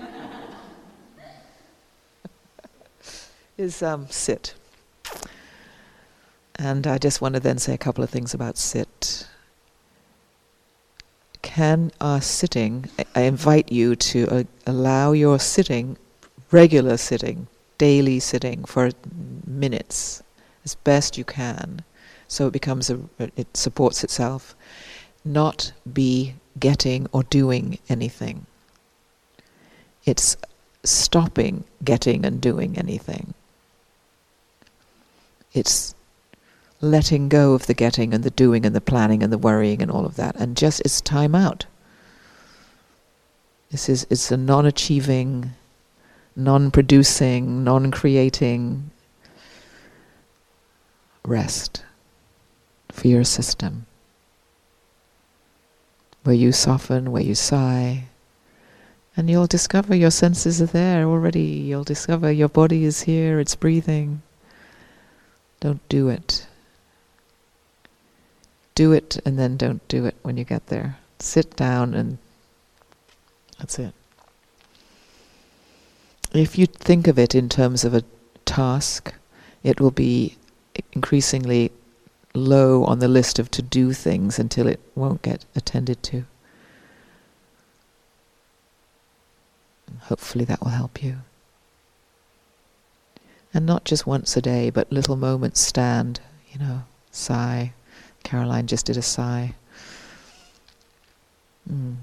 is 3.58 3.84
um, 3.84 4.08
sit. 4.10 4.54
And 6.56 6.88
I 6.88 6.98
just 6.98 7.22
want 7.22 7.36
to 7.36 7.40
then 7.40 7.58
say 7.58 7.74
a 7.74 7.78
couple 7.78 8.04
of 8.04 8.10
things 8.10 8.34
about 8.34 8.58
sit. 8.58 9.28
Can 11.42 11.92
our 12.02 12.22
sitting, 12.22 12.90
I 13.16 13.22
invite 13.22 13.72
you 13.72 13.96
to 13.96 14.28
uh, 14.30 14.44
allow 14.66 15.12
your 15.12 15.40
sitting, 15.40 15.98
regular 16.52 16.98
sitting, 16.98 17.48
daily 17.78 18.20
sitting 18.20 18.66
for 18.66 18.92
minutes, 19.46 20.24
as 20.66 20.76
best 20.76 21.18
you 21.18 21.24
can, 21.24 21.84
so 22.28 22.48
it 22.48 22.54
becomes 22.54 22.90
a, 22.90 23.00
it 23.20 23.56
supports 23.56 24.04
itself, 24.04 24.56
not 25.24 25.72
be 25.92 26.36
getting 26.60 27.08
or 27.12 27.24
doing 27.24 27.80
anything. 27.90 28.46
It's 30.06 30.38
stopping 30.84 31.64
getting 31.84 32.26
and 32.26 32.42
doing 32.42 32.78
anything. 32.78 33.34
It's 35.54 35.96
letting 36.82 37.30
go 37.30 37.54
of 37.54 37.66
the 37.66 37.74
getting 37.74 38.14
and 38.14 38.24
the 38.24 38.30
doing 38.30 38.66
and 38.66 38.76
the 38.76 38.82
planning 38.82 39.24
and 39.24 39.34
the 39.34 39.38
worrying 39.38 39.82
and 39.82 39.90
all 39.90 40.06
of 40.06 40.16
that, 40.18 40.36
and 40.36 40.56
just 40.56 40.82
it's 40.82 41.02
time 41.02 41.34
out. 41.34 41.66
This 43.72 43.90
is 43.90 44.08
it's 44.10 44.32
a 44.32 44.38
non-achieving, 44.38 45.52
non-producing, 46.36 47.64
non-creating 47.64 48.92
rest 51.26 51.84
for 52.98 53.08
your 53.08 53.24
system, 53.24 53.86
where 56.24 56.36
you 56.36 56.52
soften, 56.52 57.12
where 57.12 57.22
you 57.22 57.36
sigh, 57.36 58.06
and 59.16 59.30
you'll 59.30 59.46
discover 59.46 59.96
your 59.96 60.10
senses 60.10 60.60
are 60.62 60.66
there 60.66 61.06
already. 61.06 61.42
You'll 61.42 61.84
discover 61.84 62.32
your 62.32 62.50
body 62.50 62.86
is 62.86 63.04
here, 63.04 63.40
it's 63.40 63.56
breathing. 63.56 64.24
Don't 65.60 65.88
do 65.90 66.10
it. 66.10 66.48
Do 68.74 68.92
it 68.92 69.20
and 69.26 69.38
then 69.38 69.58
don't 69.58 69.88
do 69.88 70.06
it 70.06 70.16
when 70.24 70.38
you 70.38 70.44
get 70.44 70.68
there. 70.68 70.98
Sit 71.20 71.56
down 71.56 71.94
and 71.94 72.18
that's 73.60 73.78
it. 73.78 73.94
If 76.34 76.58
you 76.58 76.66
think 76.66 77.08
of 77.08 77.18
it 77.18 77.34
in 77.34 77.48
terms 77.48 77.86
of 77.86 77.94
a 77.94 78.04
task, 78.46 79.14
it 79.64 79.80
will 79.80 79.92
be 79.92 80.36
increasingly 80.94 81.72
low 82.38 82.84
on 82.86 83.00
the 83.00 83.08
list 83.08 83.40
of 83.40 83.52
to 83.52 83.62
do 83.62 83.94
things 83.94 84.40
until 84.40 84.68
it 84.68 84.80
won't 84.96 85.22
get 85.22 85.46
attended 85.56 86.02
to. 86.04 86.26
Hopefully 90.02 90.46
that 90.46 90.62
will 90.62 90.72
help 90.72 91.04
you. 91.04 91.18
And 93.54 93.66
not 93.66 93.86
just 93.86 94.06
once 94.06 94.38
a 94.38 94.42
day, 94.42 94.70
but 94.70 94.92
little 94.92 95.16
moments 95.16 95.60
stand, 95.60 96.20
you 96.52 96.60
know, 96.60 96.84
sigh. 97.12 97.74
Caroline 98.24 98.68
just 98.68 98.86
did 98.86 98.98
a 98.98 99.02
sigh. 99.02 99.56
Mm. 101.72 101.96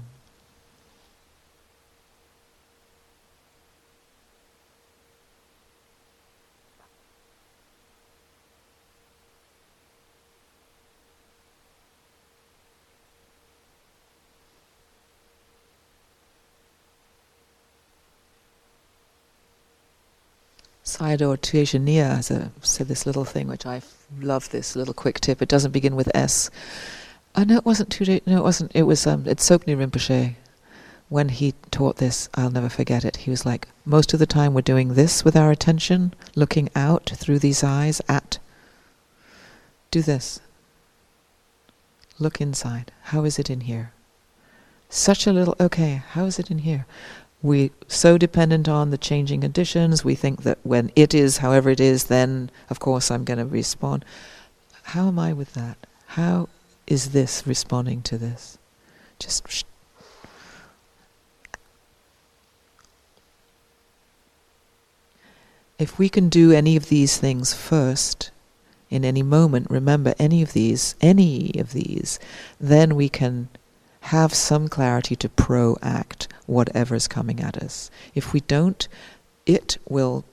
Sayadaw 20.95 21.37
Tejaniya 21.37 22.15
has 22.15 22.31
a, 22.31 22.51
said 22.61 22.87
this 22.87 23.05
little 23.05 23.25
thing, 23.25 23.49
which 23.49 23.65
I 23.65 23.81
love. 24.21 24.49
This 24.51 24.77
little 24.77 24.93
quick 24.93 25.19
tip. 25.19 25.41
It 25.41 25.49
doesn't 25.49 25.71
begin 25.71 25.93
with 25.93 26.09
S. 26.15 26.49
Oh 27.35 27.43
no, 27.43 27.57
it 27.57 27.65
wasn't. 27.65 27.99
No, 28.25 28.37
it 28.37 28.43
wasn't. 28.43 28.71
It 28.73 28.83
was. 28.83 29.05
Um, 29.05 29.23
it's 29.25 29.49
Tsoknyi 29.49 29.75
Rinpoche. 29.75 30.35
When 31.09 31.29
he 31.29 31.53
taught 31.69 31.97
this, 31.97 32.29
I'll 32.33 32.49
never 32.49 32.69
forget 32.69 33.03
it. 33.03 33.17
He 33.17 33.29
was 33.29 33.45
like, 33.45 33.67
most 33.83 34.13
of 34.13 34.19
the 34.19 34.25
time 34.25 34.53
we're 34.53 34.61
doing 34.61 34.93
this 34.93 35.25
with 35.25 35.35
our 35.35 35.51
attention, 35.51 36.13
looking 36.33 36.69
out 36.75 37.11
through 37.13 37.39
these 37.39 37.61
eyes 37.61 38.01
at. 38.07 38.39
Do 39.91 40.01
this. 40.01 40.39
Look 42.19 42.39
inside. 42.39 42.93
How 43.11 43.25
is 43.25 43.37
it 43.37 43.49
in 43.49 43.61
here? 43.61 43.91
Such 44.89 45.27
a 45.27 45.33
little. 45.33 45.57
Okay, 45.59 46.03
how 46.11 46.23
is 46.23 46.39
it 46.39 46.49
in 46.49 46.59
here? 46.59 46.85
We 47.45 47.71
so 47.87 48.17
dependent 48.17 48.67
on 48.67 48.89
the 48.89 48.97
changing 48.97 49.41
conditions. 49.41 50.03
We 50.03 50.15
think 50.15 50.43
that 50.43 50.57
when 50.63 50.91
it 50.95 51.13
is, 51.13 51.37
however 51.37 51.69
it 51.69 51.79
is, 51.79 52.05
then 52.05 52.49
of 52.69 52.79
course 52.79 53.11
I'm 53.11 53.23
going 53.23 53.37
to 53.37 53.45
respond. 53.45 54.03
How 54.83 55.07
am 55.07 55.19
I 55.19 55.31
with 55.31 55.53
that? 55.53 55.77
How 56.07 56.49
is 56.87 57.11
this 57.11 57.45
responding 57.45 58.01
to 58.03 58.17
this? 58.17 58.57
Just. 59.19 59.47
Sh- 59.47 59.63
if 65.77 65.99
we 65.99 66.09
can 66.09 66.29
do 66.29 66.51
any 66.51 66.75
of 66.75 66.89
these 66.89 67.17
things 67.17 67.53
first, 67.53 68.31
in 68.89 69.03
any 69.03 69.23
moment, 69.23 69.67
remember 69.69 70.15
any 70.17 70.41
of 70.41 70.53
these, 70.53 70.95
any 71.01 71.51
of 71.57 71.73
these, 71.73 72.19
then 72.59 72.95
we 72.95 73.09
can 73.09 73.49
have 74.01 74.33
some 74.33 74.67
clarity 74.67 75.15
to 75.15 75.27
proact 75.27 76.27
whatever's 76.45 77.07
coming 77.07 77.39
at 77.39 77.57
us. 77.57 77.89
If 78.13 78.33
we 78.33 78.41
don't, 78.41 78.87
it 79.45 79.77
will 79.87 80.25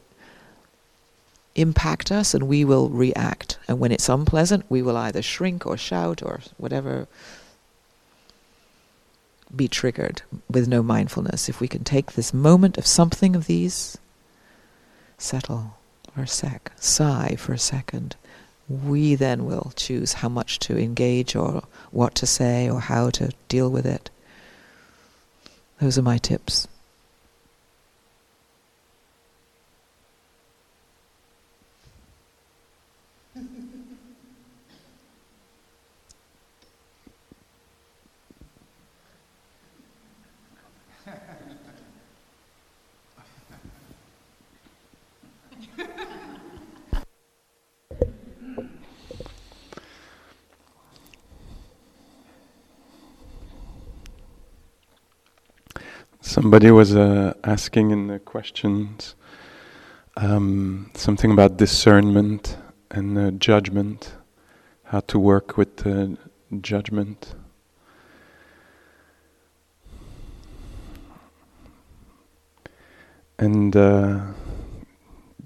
impact 1.54 2.10
us 2.10 2.34
and 2.34 2.44
we 2.48 2.64
will 2.64 2.88
react. 2.88 3.58
And 3.68 3.78
when 3.78 3.92
it's 3.92 4.08
unpleasant, 4.08 4.64
we 4.68 4.82
will 4.82 4.96
either 4.96 5.22
shrink 5.22 5.66
or 5.66 5.76
shout 5.76 6.22
or 6.22 6.40
whatever 6.56 7.06
be 9.54 9.68
triggered 9.68 10.22
with 10.48 10.66
no 10.66 10.82
mindfulness. 10.82 11.48
If 11.48 11.60
we 11.60 11.68
can 11.68 11.84
take 11.84 12.12
this 12.12 12.32
moment 12.32 12.78
of 12.78 12.86
something 12.86 13.36
of 13.36 13.46
these, 13.46 13.98
settle 15.18 15.76
for 16.14 16.22
a 16.22 16.26
sec, 16.26 16.72
sigh 16.76 17.36
for 17.38 17.52
a 17.52 17.58
second, 17.58 18.16
we 18.68 19.14
then 19.14 19.44
will 19.44 19.72
choose 19.76 20.14
how 20.14 20.28
much 20.28 20.58
to 20.60 20.78
engage 20.78 21.36
or 21.36 21.64
what 21.90 22.14
to 22.14 22.26
say 22.26 22.70
or 22.70 22.80
how 22.80 23.10
to 23.10 23.32
deal 23.48 23.70
with 23.70 23.84
it. 23.84 24.08
Those 25.82 25.98
are 25.98 26.02
my 26.02 26.18
tips. 26.18 26.68
Somebody 56.52 56.70
was 56.70 56.94
uh, 56.94 57.32
asking 57.44 57.92
in 57.92 58.08
the 58.08 58.18
questions 58.18 59.14
um, 60.18 60.90
something 60.92 61.32
about 61.32 61.56
discernment 61.56 62.58
and 62.90 63.16
uh, 63.16 63.30
judgment, 63.30 64.12
how 64.84 65.00
to 65.00 65.18
work 65.18 65.56
with 65.56 65.86
uh, 65.86 66.08
judgment. 66.60 67.34
And 73.38 73.74
uh, 73.74 74.20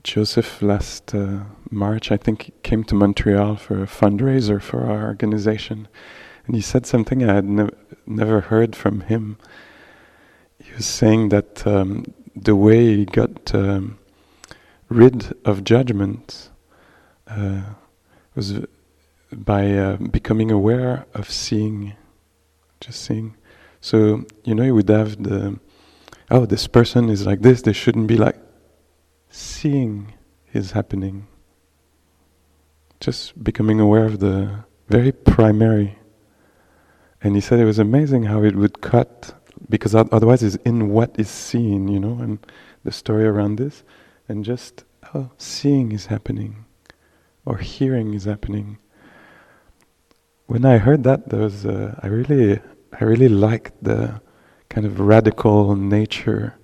Joseph 0.03 0.61
last 0.61 1.15
uh, 1.15 1.45
March, 1.71 2.11
I 2.11 2.17
think, 2.17 2.51
came 2.65 2.83
to 2.83 2.97
Montreal 2.97 3.55
for 3.55 3.81
a 3.81 3.87
fundraiser 3.87 4.61
for 4.61 4.83
our 4.83 5.07
organization, 5.07 5.87
and 6.49 6.57
he 6.57 6.61
said 6.61 6.85
something 6.85 7.23
I 7.23 7.35
had 7.35 7.45
ne- 7.45 7.71
never 8.07 8.41
heard 8.41 8.75
from 8.75 9.03
him 9.03 9.37
he 10.59 10.73
was 10.75 10.87
saying 10.87 11.29
that 11.31 11.67
um, 11.67 12.05
the 12.35 12.57
way 12.57 12.97
he 12.97 13.05
got 13.05 13.55
um, 13.55 13.99
rid 14.89 15.35
of 15.45 15.65
judgment 15.65 16.51
uh, 17.29 17.63
was 18.35 18.61
by 19.33 19.73
uh, 19.73 19.97
becoming 19.97 20.51
aware 20.51 21.07
of 21.15 21.31
seeing, 21.31 21.95
just 22.81 23.01
seeing. 23.03 23.37
So 23.81 24.25
you 24.45 24.55
know, 24.55 24.63
you 24.63 24.75
would 24.75 24.89
have 24.89 25.23
the 25.23 25.59
oh, 26.31 26.47
this 26.47 26.67
person 26.67 27.09
is 27.09 27.27
like 27.27 27.43
this. 27.43 27.63
They 27.63 27.73
shouldn't 27.73 28.07
be 28.07 28.17
like 28.17 28.37
seeing 29.31 30.15
is 30.53 30.73
happening. 30.73 31.27
Just 33.01 33.43
becoming 33.43 33.79
aware 33.81 34.05
of 34.05 34.21
the 34.21 34.65
very 34.89 35.13
primary. 35.13 35.99
And 37.23 37.35
he 37.35 37.41
said 37.41 37.61
it 37.61 37.65
was 37.65 37.79
amazing 37.79 38.25
how 38.25 38.43
it 38.43 38.57
would 38.57 38.81
cut 38.81 39.35
because 39.69 39.95
otherwise 39.95 40.43
it's 40.43 40.57
in 40.57 40.91
what 40.91 41.19
is 41.19 41.29
seen, 41.29 41.89
you 41.89 41.99
know, 41.99 42.19
and 42.21 42.39
the 42.85 42.93
story 42.93 43.25
around 43.25 43.57
this, 43.57 43.83
and 44.29 44.45
just 44.45 44.85
oh, 45.15 45.31
seeing 45.39 45.93
is 45.93 46.07
happening, 46.07 46.65
or 47.45 47.59
hearing 47.59 48.15
is 48.15 48.25
happening. 48.25 48.79
When 50.47 50.65
I 50.65 50.79
heard 50.79 51.03
that, 51.05 51.29
there 51.29 51.41
was 51.41 51.67
uh, 51.67 51.99
I 52.03 52.07
really 52.07 52.61
I 53.01 53.05
really 53.05 53.29
liked 53.29 53.73
the 53.83 54.21
kind 54.69 54.87
of 54.87 55.01
radical 55.01 55.75
nature 55.75 56.55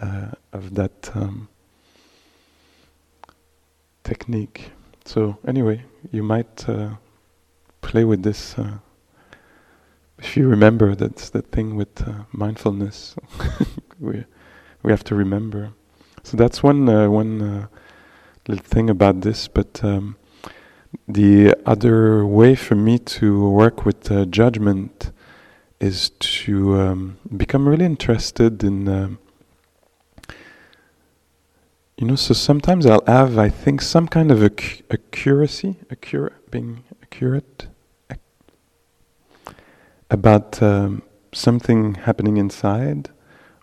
uh, 0.00 0.28
of 0.52 0.74
that 0.74 1.10
um, 1.14 1.48
technique. 4.02 4.70
So 5.04 5.38
anyway, 5.46 5.84
you 6.10 6.22
might 6.22 6.68
uh, 6.68 6.94
play 7.82 8.04
with 8.04 8.22
this. 8.22 8.56
If 10.24 10.38
you 10.38 10.48
remember, 10.48 10.94
that's 10.94 11.28
the 11.28 11.42
thing 11.42 11.76
with 11.76 12.08
uh, 12.08 12.24
mindfulness. 12.32 13.14
we 14.00 14.24
we 14.82 14.90
have 14.90 15.04
to 15.04 15.14
remember. 15.14 15.72
So 16.22 16.38
that's 16.38 16.62
one 16.62 16.88
uh, 16.88 17.10
one 17.10 17.42
uh, 17.42 17.66
little 18.48 18.64
thing 18.64 18.88
about 18.88 19.20
this. 19.20 19.48
But 19.48 19.84
um, 19.84 20.16
the 21.06 21.54
other 21.66 22.24
way 22.24 22.54
for 22.54 22.74
me 22.74 22.98
to 23.20 23.50
work 23.50 23.84
with 23.84 24.10
uh, 24.10 24.24
judgment 24.24 25.12
is 25.78 26.08
to 26.20 26.80
um, 26.80 27.18
become 27.36 27.68
really 27.68 27.84
interested 27.84 28.64
in. 28.64 28.88
Um, 28.88 29.18
you 31.98 32.06
know, 32.08 32.16
so 32.16 32.32
sometimes 32.32 32.86
I'll 32.86 33.04
have, 33.06 33.38
I 33.38 33.50
think, 33.50 33.82
some 33.82 34.08
kind 34.08 34.32
of 34.32 34.42
ac- 34.42 34.82
accuracy, 34.90 35.76
accurate, 35.92 36.50
being 36.50 36.82
accurate 37.02 37.68
about 40.14 40.62
um, 40.62 41.02
something 41.32 41.94
happening 41.94 42.36
inside 42.38 43.10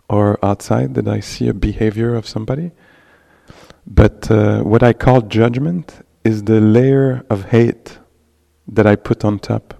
or 0.08 0.38
outside 0.44 0.94
that 0.94 1.08
I 1.08 1.20
see 1.20 1.48
a 1.48 1.54
behavior 1.54 2.14
of 2.14 2.28
somebody. 2.28 2.70
But 3.86 4.30
uh, 4.30 4.62
what 4.62 4.82
I 4.82 4.92
call 4.92 5.22
judgment 5.22 6.06
is 6.22 6.44
the 6.44 6.60
layer 6.60 7.24
of 7.28 7.46
hate 7.46 7.98
that 8.68 8.86
I 8.86 8.94
put 8.94 9.24
on 9.24 9.38
top. 9.38 9.74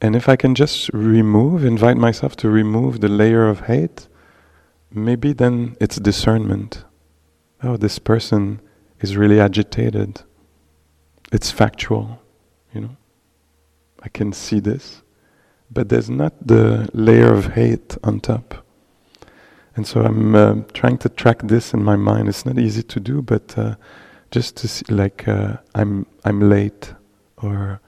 And 0.00 0.14
if 0.14 0.28
I 0.28 0.36
can 0.36 0.54
just 0.54 0.90
remove, 0.92 1.64
invite 1.64 1.96
myself 1.96 2.36
to 2.36 2.48
remove 2.50 3.00
the 3.00 3.08
layer 3.08 3.48
of 3.48 3.60
hate, 3.60 4.06
maybe 4.90 5.32
then 5.32 5.76
it's 5.80 5.96
discernment. 5.96 6.84
Oh, 7.62 7.76
this 7.76 7.98
person 7.98 8.60
is 9.00 9.16
really 9.16 9.40
agitated. 9.40 10.22
It's 11.32 11.50
factual, 11.50 12.20
you 12.72 12.80
know. 12.82 12.96
I 14.02 14.08
can 14.10 14.34
see 14.34 14.60
this. 14.60 15.02
But 15.74 15.88
there's 15.88 16.08
not 16.08 16.32
the 16.46 16.88
layer 16.94 17.32
of 17.32 17.54
hate 17.54 17.98
on 18.04 18.20
top. 18.20 18.64
And 19.76 19.84
so 19.86 20.02
I'm 20.02 20.34
uh, 20.34 20.54
trying 20.72 20.98
to 20.98 21.08
track 21.08 21.42
this 21.42 21.74
in 21.74 21.82
my 21.82 21.96
mind. 21.96 22.28
It's 22.28 22.46
not 22.46 22.58
easy 22.58 22.84
to 22.84 23.00
do, 23.00 23.20
but 23.22 23.58
uh, 23.58 23.74
just 24.30 24.56
to 24.58 24.68
see, 24.68 24.84
like, 24.88 25.26
uh, 25.26 25.56
I'm 25.74 26.06
I'm 26.24 26.48
late, 26.48 26.94
or 27.42 27.80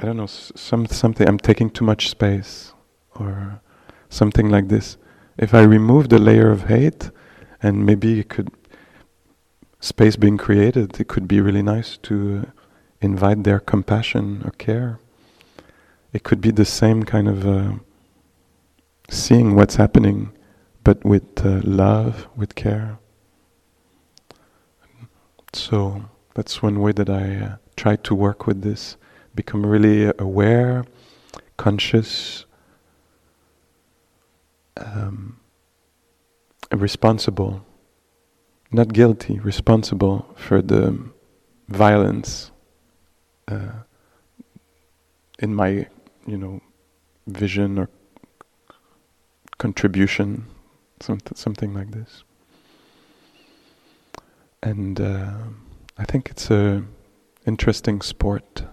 I 0.00 0.04
don't 0.04 0.16
know, 0.16 0.26
some 0.26 0.86
something. 0.86 1.28
I'm 1.28 1.38
taking 1.38 1.70
too 1.70 1.84
much 1.84 2.10
space, 2.10 2.74
or 3.14 3.60
something 4.08 4.50
like 4.50 4.66
this. 4.68 4.96
If 5.38 5.54
I 5.54 5.62
remove 5.62 6.08
the 6.08 6.18
layer 6.18 6.50
of 6.50 6.64
hate, 6.64 7.10
and 7.62 7.86
maybe 7.86 8.18
it 8.18 8.28
could 8.28 8.50
space 9.78 10.16
being 10.16 10.36
created, 10.36 10.98
it 10.98 11.06
could 11.06 11.28
be 11.28 11.40
really 11.40 11.62
nice 11.62 11.96
to 11.98 12.46
invite 13.00 13.44
their 13.44 13.60
compassion 13.60 14.42
or 14.44 14.50
care. 14.50 14.98
It 16.16 16.22
could 16.22 16.40
be 16.40 16.50
the 16.50 16.64
same 16.64 17.02
kind 17.02 17.28
of 17.28 17.46
uh, 17.46 17.72
seeing 19.10 19.54
what's 19.54 19.76
happening, 19.76 20.32
but 20.82 21.04
with 21.04 21.44
uh, 21.44 21.60
love, 21.62 22.26
with 22.34 22.54
care. 22.54 22.98
So 25.52 26.06
that's 26.32 26.62
one 26.62 26.80
way 26.80 26.92
that 26.92 27.10
I 27.10 27.36
uh, 27.36 27.56
try 27.76 27.96
to 27.96 28.14
work 28.14 28.46
with 28.46 28.62
this. 28.62 28.96
Become 29.34 29.66
really 29.66 30.10
aware, 30.18 30.86
conscious, 31.58 32.46
um, 34.78 35.38
responsible, 36.72 37.62
not 38.72 38.94
guilty, 38.94 39.38
responsible 39.38 40.34
for 40.34 40.62
the 40.62 40.98
violence 41.68 42.52
uh, 43.48 43.82
in 45.38 45.54
my, 45.54 45.88
you 46.26 46.36
know, 46.36 46.60
vision 47.26 47.78
or 47.78 47.88
contribution, 49.58 50.46
something, 51.00 51.36
something 51.36 51.74
like 51.74 51.90
this. 51.92 52.24
And 54.62 55.00
uh, 55.00 55.34
I 55.98 56.04
think 56.04 56.30
it's 56.30 56.50
a 56.50 56.82
interesting 57.46 58.00
sport 58.00 58.64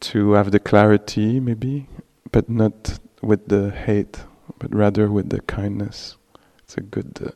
to 0.00 0.32
have 0.32 0.50
the 0.50 0.58
clarity, 0.58 1.40
maybe, 1.40 1.88
but 2.32 2.48
not 2.48 2.98
with 3.22 3.48
the 3.48 3.70
hate, 3.70 4.24
but 4.58 4.74
rather 4.74 5.10
with 5.10 5.30
the 5.30 5.40
kindness. 5.42 6.16
It's 6.60 6.76
a 6.76 6.80
good 6.80 7.18
uh, 7.24 7.30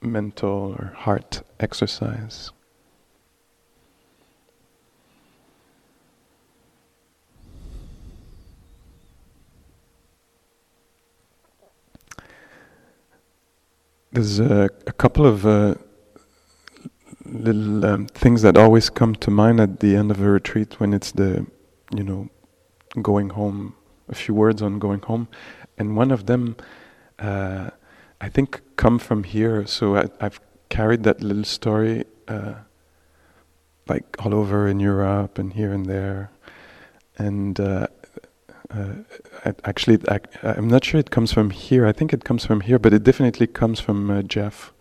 mental 0.00 0.76
or 0.78 0.92
heart 0.96 1.42
exercise. 1.58 2.52
There's 14.12 14.40
a, 14.40 14.68
a 14.88 14.92
couple 14.92 15.24
of 15.24 15.46
uh, 15.46 15.76
little 17.24 17.84
um, 17.84 18.06
things 18.06 18.42
that 18.42 18.56
always 18.56 18.90
come 18.90 19.14
to 19.14 19.30
mind 19.30 19.60
at 19.60 19.78
the 19.78 19.94
end 19.94 20.10
of 20.10 20.20
a 20.20 20.28
retreat 20.28 20.80
when 20.80 20.92
it's 20.92 21.12
the, 21.12 21.46
you 21.94 22.02
know, 22.02 22.28
going 23.00 23.30
home. 23.30 23.76
A 24.08 24.14
few 24.14 24.34
words 24.34 24.60
on 24.60 24.80
going 24.80 25.02
home, 25.02 25.28
and 25.78 25.96
one 25.96 26.10
of 26.10 26.26
them, 26.26 26.56
uh, 27.20 27.70
I 28.20 28.28
think, 28.28 28.60
come 28.74 28.98
from 28.98 29.22
here. 29.22 29.64
So 29.66 29.94
I, 29.94 30.08
have 30.20 30.40
carried 30.68 31.04
that 31.04 31.22
little 31.22 31.44
story, 31.44 32.06
uh, 32.26 32.54
like 33.86 34.16
all 34.18 34.34
over 34.34 34.66
in 34.66 34.80
Europe 34.80 35.38
and 35.38 35.52
here 35.52 35.72
and 35.72 35.86
there, 35.86 36.32
and 37.18 37.60
uh, 38.74 38.94
uh, 39.44 39.52
actually, 39.64 39.98
I, 40.08 40.20
am 40.42 40.68
not 40.68 40.84
sure 40.84 41.00
it 41.00 41.10
comes 41.10 41.32
from 41.32 41.50
here. 41.50 41.86
I 41.86 41.92
think 41.92 42.12
it 42.12 42.24
comes 42.24 42.44
from 42.44 42.60
here, 42.60 42.78
but 42.78 42.92
it 42.92 43.02
definitely 43.02 43.46
comes 43.46 43.80
from 43.80 44.10
uh, 44.10 44.22
Jeff. 44.22 44.72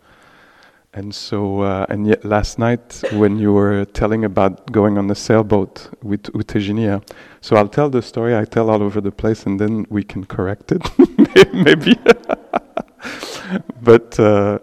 And 0.93 1.13
so, 1.13 1.61
uh, 1.61 1.85
and 1.89 2.07
yet 2.07 2.25
last 2.25 2.57
night 2.57 3.03
when 3.13 3.37
you 3.37 3.53
were 3.53 3.85
telling 3.85 4.25
about 4.25 4.71
going 4.71 4.97
on 4.97 5.05
the 5.07 5.15
sailboat 5.15 5.89
with 6.01 6.29
U 6.33 6.41
Tejaniya, 6.41 7.07
so 7.41 7.55
I'll 7.55 7.67
tell 7.67 7.89
the 7.89 8.01
story 8.01 8.35
I 8.35 8.45
tell 8.45 8.71
all 8.71 8.81
over 8.81 8.99
the 8.99 9.11
place, 9.11 9.45
and 9.45 9.59
then 9.59 9.85
we 9.89 10.03
can 10.03 10.25
correct 10.25 10.71
it, 10.71 10.81
maybe. 11.53 11.95
but 13.81 14.19
uh, 14.19 14.59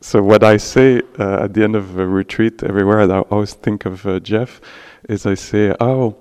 so 0.00 0.22
what 0.22 0.42
I 0.42 0.56
say 0.56 1.02
uh, 1.18 1.44
at 1.44 1.52
the 1.52 1.62
end 1.62 1.76
of 1.76 1.98
a 1.98 2.06
retreat 2.06 2.62
everywhere, 2.62 3.00
I 3.00 3.20
always 3.20 3.52
think 3.52 3.84
of 3.84 4.06
uh, 4.06 4.18
Jeff, 4.20 4.62
is 5.10 5.26
I 5.26 5.34
say, 5.34 5.74
"Oh, 5.78 6.16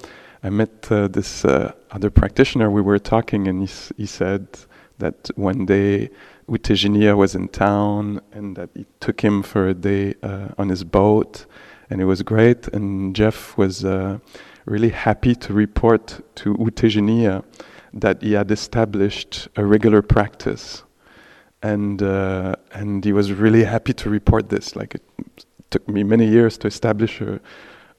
I 0.46 0.52
met 0.52 0.92
uh, 0.92 1.08
this 1.08 1.44
other 1.44 2.12
practitioner, 2.12 2.70
we 2.70 2.84
were 2.84 3.00
talking, 3.00 3.48
and 3.48 3.68
he, 3.68 3.94
he 3.98 4.06
said 4.06 4.48
that 5.00 5.32
one 5.36 5.66
day 5.66 6.12
U 6.48 6.60
Tejaniya 6.60 7.18
was 7.18 7.34
in 7.34 7.48
town 7.48 8.22
and 8.32 8.56
that 8.56 8.70
it 8.76 8.86
took 9.00 9.22
him 9.22 9.42
for 9.42 9.68
a 9.68 9.74
day 9.74 10.14
uh, 10.22 10.50
on 10.60 10.70
his 10.70 10.84
boat, 10.84 11.48
and 11.90 12.00
it 12.00 12.06
was 12.06 12.22
great. 12.22 12.68
And 12.68 13.16
Jeff 13.16 13.58
was 13.58 13.84
uh, 13.84 14.20
really 14.66 14.90
happy 14.90 15.34
to 15.34 15.52
report 15.52 16.22
to 16.36 16.56
U 16.60 16.70
Tejaniya 16.70 17.44
that 17.94 18.22
he 18.22 18.34
had 18.34 18.52
established 18.52 19.48
a 19.56 19.66
regular 19.66 20.04
practice, 20.04 20.84
and 21.64 22.04
uh, 22.04 22.56
and 22.72 23.04
he 23.04 23.14
was 23.14 23.34
really 23.34 23.64
happy 23.64 23.94
to 23.94 24.12
report 24.12 24.50
this. 24.50 24.76
Like 24.76 24.94
it 24.94 25.46
took 25.72 25.90
me 25.90 26.04
many 26.04 26.28
years 26.28 26.56
to 26.60 26.68
establish 26.68 27.20
a 27.20 27.40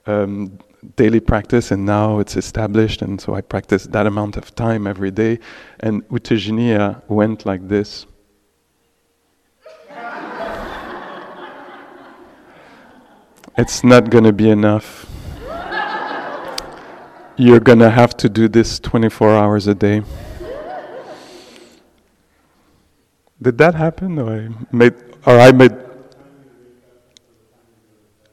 um, 0.05 0.59
daily 0.95 1.19
practice 1.19 1.71
and 1.71 1.85
now 1.85 2.19
it's 2.19 2.37
established 2.37 3.01
and 3.01 3.19
so 3.19 3.33
I 3.33 3.41
practice 3.41 3.85
that 3.87 4.05
amount 4.05 4.37
of 4.37 4.53
time 4.55 4.85
every 4.85 5.11
day 5.11 5.39
and 5.79 6.03
U 6.11 6.19
Tejaniya 6.19 7.01
went 7.07 7.45
like 7.45 7.67
this. 7.67 8.05
it's 13.57 13.83
not 13.83 14.09
going 14.09 14.23
to 14.23 14.33
be 14.33 14.49
enough. 14.49 15.05
You're 17.37 17.59
going 17.59 17.79
to 17.79 17.89
have 17.89 18.15
to 18.17 18.29
do 18.29 18.47
this 18.47 18.79
24 18.79 19.35
hours 19.35 19.67
a 19.67 19.75
day. 19.75 20.03
Did 23.41 23.57
that 23.59 23.75
happen 23.75 24.17
or 24.17 24.31
I 24.33 24.49
made 24.71 24.95
or 25.25 25.39
I 25.39 25.51
made 25.51 25.86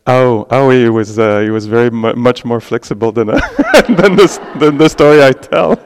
Oh, 0.06 0.46
oh, 0.50 0.70
he 0.70 0.88
was 0.88 1.18
uh, 1.18 1.40
he 1.40 1.50
was 1.50 1.66
very 1.66 1.90
mu- 1.90 2.14
much 2.14 2.44
more 2.44 2.60
flexible 2.60 3.10
than 3.10 3.30
uh, 3.30 3.40
than 3.88 4.16
the 4.16 4.54
than 4.58 4.76
the 4.76 4.88
story 4.88 5.22
I 5.22 5.32
tell. 5.32 5.78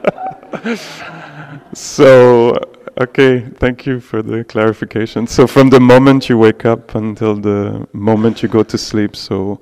so 1.74 2.59
Okay, 3.00 3.46
thank 3.61 3.87
you 3.87 4.00
for 4.00 4.22
the 4.22 4.42
clarification. 4.42 5.28
So, 5.28 5.46
from 5.46 5.70
the 5.70 5.78
moment 5.78 6.28
you 6.28 6.37
wake 6.37 6.64
up 6.64 6.96
until 6.96 7.37
the 7.37 7.87
moment 7.92 8.42
you 8.42 8.48
go 8.48 8.64
to 8.64 8.76
sleep, 8.76 9.14
so 9.14 9.61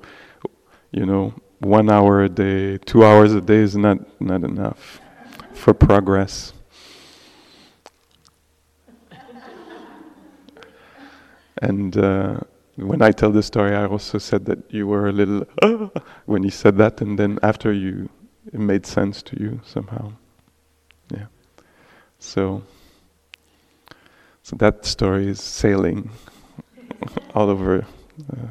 you 0.91 1.05
know, 1.05 1.35
one 1.59 1.91
hour 1.91 2.23
a 2.23 2.29
day, 2.29 2.79
two 2.79 3.05
hours 3.05 3.35
a 3.35 3.41
day 3.41 3.57
is 3.57 3.75
not 3.75 3.99
not 4.19 4.43
enough 4.43 4.99
for 5.53 5.75
progress. 5.75 6.53
and 11.61 11.97
uh, 11.97 12.39
when 12.77 13.01
I 13.01 13.11
tell 13.11 13.31
the 13.31 13.43
story, 13.43 13.75
I 13.75 13.85
also 13.85 14.17
said 14.17 14.45
that 14.45 14.59
you 14.71 14.87
were 14.87 15.09
a 15.09 15.11
little 15.11 15.45
when 16.25 16.43
you 16.43 16.51
said 16.51 16.77
that, 16.77 17.01
and 17.01 17.17
then 17.17 17.39
after 17.43 17.73
you, 17.73 18.09
it 18.53 18.59
made 18.59 18.85
sense 18.85 19.21
to 19.23 19.41
you 19.41 19.61
somehow. 19.65 20.13
Yeah. 21.11 21.25
So. 22.19 22.63
So 24.47 24.55
that 24.59 24.85
story 24.85 25.27
is 25.27 25.41
sailing 25.43 26.09
all 27.35 27.49
over. 27.49 27.85
Uh, 28.31 28.47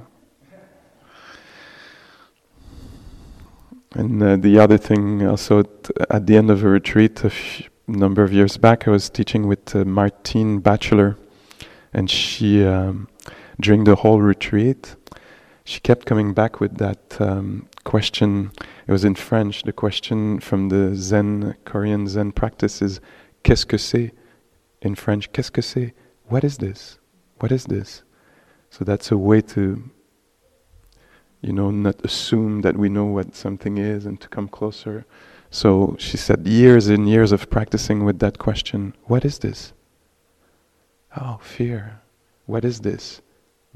and 3.95 4.23
uh, 4.23 4.37
the 4.37 4.59
other 4.59 4.77
thing, 4.77 5.27
also 5.27 5.61
at, 5.61 5.91
at, 6.11 6.27
the 6.27 6.37
end 6.37 6.51
of 6.51 6.63
a 6.63 6.69
retreat 6.69 7.25
a 7.25 7.31
number 7.87 8.23
of 8.23 8.31
years 8.31 8.59
back, 8.59 8.87
I 8.87 8.91
was 8.91 9.09
teaching 9.09 9.49
with 9.49 9.75
uh, 9.75 9.87
Martine 9.87 10.59
Batchelor, 10.59 11.17
and 11.95 12.11
she, 12.11 12.63
um, 12.63 13.09
during 13.61 13.85
the 13.85 13.97
whole 13.97 14.21
retreat, 14.21 14.97
she 15.65 15.81
kept 15.81 16.07
coming 16.07 16.35
back 16.35 16.61
with 16.61 16.79
that 16.79 17.21
um, 17.21 17.69
question. 17.85 18.53
It 18.87 18.93
was 18.93 19.05
in 19.05 19.15
French. 19.15 19.63
The 19.63 19.73
question 19.73 20.41
from 20.41 20.69
the 20.69 20.95
Zen, 20.95 21.57
Korean 21.65 22.07
Zen 22.07 22.33
practice 22.33 22.83
is, 22.83 23.01
"Qu'est-ce 23.43 23.65
que 23.65 23.79
c'est?" 23.79 24.13
in 24.83 24.95
French, 24.95 25.31
qu'est-ce 25.33 25.51
que 25.51 25.63
c'est? 25.63 25.93
What 26.29 26.45
is 26.45 26.59
this? 26.59 26.99
What 27.39 27.53
is 27.53 27.65
this? 27.65 28.03
So 28.71 28.85
that's 28.85 29.11
a 29.11 29.19
way 29.19 29.41
to, 29.43 29.91
you 31.41 31.53
know, 31.53 31.71
not 31.71 32.05
assume 32.05 32.63
that 32.63 32.77
we 32.77 32.89
know 32.89 33.05
what 33.05 33.35
something 33.35 33.79
is 33.79 34.07
and 34.07 34.21
to 34.21 34.29
come 34.29 34.49
closer. 34.49 35.05
So 35.51 35.97
she 35.99 36.17
said, 36.17 36.47
years 36.47 36.89
and 36.89 37.09
years 37.09 37.33
of 37.33 37.49
practicing 37.51 38.05
with 38.05 38.19
that 38.21 38.39
question 38.39 38.95
what 39.05 39.25
is 39.25 39.39
this? 39.39 39.73
Oh, 41.17 41.39
fear. 41.41 42.01
What 42.47 42.65
is 42.65 42.81
this? 42.81 43.23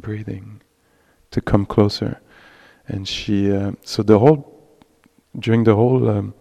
Breathing. 0.01 0.63
To 1.31 1.41
come 1.41 1.65
closer. 1.67 2.21
And 2.89 3.07
she, 3.07 3.53
uh, 3.53 3.73
so 3.83 4.03
the 4.03 4.19
whole, 4.19 4.41
during 5.39 5.65
the 5.65 5.77
whole 5.77 6.09
um, 6.11 6.35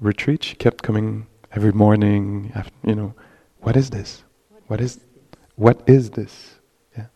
retreat, 0.00 0.44
she 0.44 0.54
kept 0.56 0.82
coming 0.82 1.26
every 1.52 1.72
morning, 1.72 2.50
after, 2.54 2.72
you 2.84 2.94
know, 2.94 3.14
what 3.60 3.76
is 3.76 3.90
this? 3.90 4.24
What 4.68 4.80
is 4.80 5.00
what 5.56 5.82
is 5.86 6.10
this? 6.10 6.54
Yeah. 6.96 7.06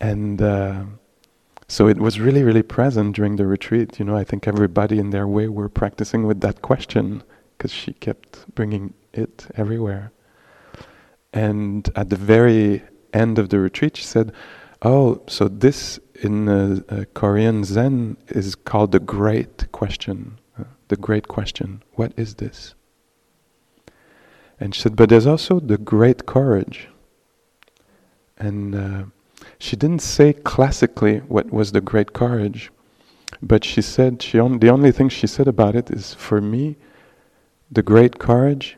And 0.00 0.40
uh, 0.40 0.84
so 1.68 1.88
it 1.88 1.98
was 1.98 2.18
really, 2.18 2.42
really 2.42 2.62
present 2.62 3.14
during 3.14 3.36
the 3.36 3.46
retreat. 3.46 3.98
You 3.98 4.04
know, 4.04 4.16
I 4.16 4.24
think 4.24 4.48
everybody 4.48 4.98
in 4.98 5.10
their 5.10 5.28
way 5.28 5.48
were 5.48 5.68
practicing 5.68 6.26
with 6.26 6.40
that 6.40 6.62
question 6.62 7.22
because 7.56 7.70
she 7.70 7.92
kept 7.92 8.52
bringing 8.54 8.94
it 9.12 9.46
everywhere. 9.54 10.12
And 11.32 11.88
at 11.94 12.10
the 12.10 12.16
very 12.16 12.82
end 13.12 13.38
of 13.38 13.48
the 13.48 13.58
retreat, 13.58 13.96
she 13.96 14.04
said, 14.04 14.32
"Oh, 14.82 15.22
so 15.28 15.48
this 15.48 16.00
in 16.20 16.48
uh, 16.48 16.80
uh, 16.88 17.04
Korean 17.14 17.64
Zen 17.64 18.16
is 18.28 18.54
called 18.54 18.92
the 18.92 19.00
Great 19.00 19.70
Question. 19.72 20.38
Uh, 20.58 20.64
the 20.88 20.96
Great 20.96 21.28
Question. 21.28 21.82
What 21.94 22.12
is 22.16 22.34
this?" 22.36 22.74
And 24.62 24.72
she 24.76 24.82
said, 24.82 24.94
but 24.94 25.08
there's 25.08 25.26
also 25.26 25.58
the 25.58 25.76
great 25.76 26.24
courage. 26.24 26.88
And 28.38 28.76
uh, 28.76 29.04
she 29.58 29.74
didn't 29.74 30.02
say 30.02 30.34
classically 30.34 31.18
what 31.18 31.52
was 31.52 31.72
the 31.72 31.80
great 31.80 32.12
courage, 32.12 32.70
but 33.42 33.64
she 33.64 33.82
said 33.82 34.22
she 34.22 34.38
on, 34.38 34.60
the 34.60 34.70
only 34.70 34.92
thing 34.92 35.08
she 35.08 35.26
said 35.26 35.48
about 35.48 35.74
it 35.74 35.90
is 35.90 36.14
for 36.14 36.40
me, 36.40 36.76
the 37.72 37.82
great 37.82 38.20
courage 38.20 38.76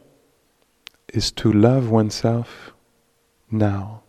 is 1.12 1.31
to 1.33 1.53
love 1.53 1.90
oneself 1.90 2.73
now, 3.51 4.04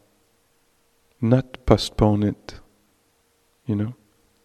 not 1.30 1.66
postpone 1.66 2.24
it. 2.24 2.60
You 3.66 3.76
know, 3.76 3.96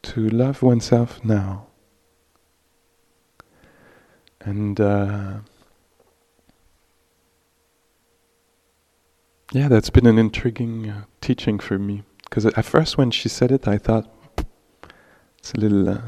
to 0.03 0.29
love 0.31 0.63
oneself 0.63 1.23
now. 1.25 1.67
And 4.41 4.81
uh, 4.81 5.41
Yeah, 9.53 9.67
that's 9.67 9.91
been 9.91 10.07
an 10.07 10.17
intriguing 10.17 10.89
uh, 10.89 11.05
teaching 11.21 11.59
for 11.59 11.77
me. 11.77 12.05
Because 12.23 12.47
at 12.47 12.65
first, 12.65 12.97
when 12.97 13.11
she 13.11 13.29
said 13.29 13.51
it, 13.51 13.67
I 13.67 13.79
thought 13.79 14.09
it's 15.39 15.53
a 15.53 15.59
little 15.59 15.89
uh, 15.89 16.01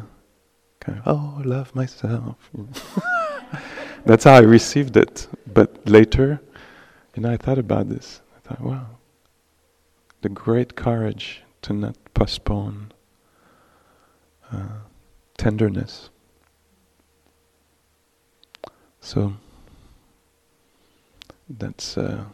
kind 0.79 0.99
of, 0.99 1.03
oh, 1.07 1.43
love 1.45 1.75
myself. 1.75 2.37
that's 4.07 4.25
how 4.25 4.35
I 4.35 4.41
received 4.41 4.97
it. 4.97 5.27
But 5.53 5.89
later, 5.89 6.41
you 7.17 7.23
know, 7.23 7.33
I 7.33 7.37
thought 7.37 7.59
about 7.59 7.89
this. 7.89 8.21
I 8.37 8.49
thought, 8.49 8.61
wow, 8.61 8.87
the 10.23 10.29
great 10.29 10.75
courage 10.75 11.43
to 11.63 11.73
not 11.73 11.97
postpone 12.15 12.93
uh, 14.51 14.81
tenderness. 15.37 16.11
So 19.01 19.35
that's. 21.49 21.99
Uh, 21.99 22.25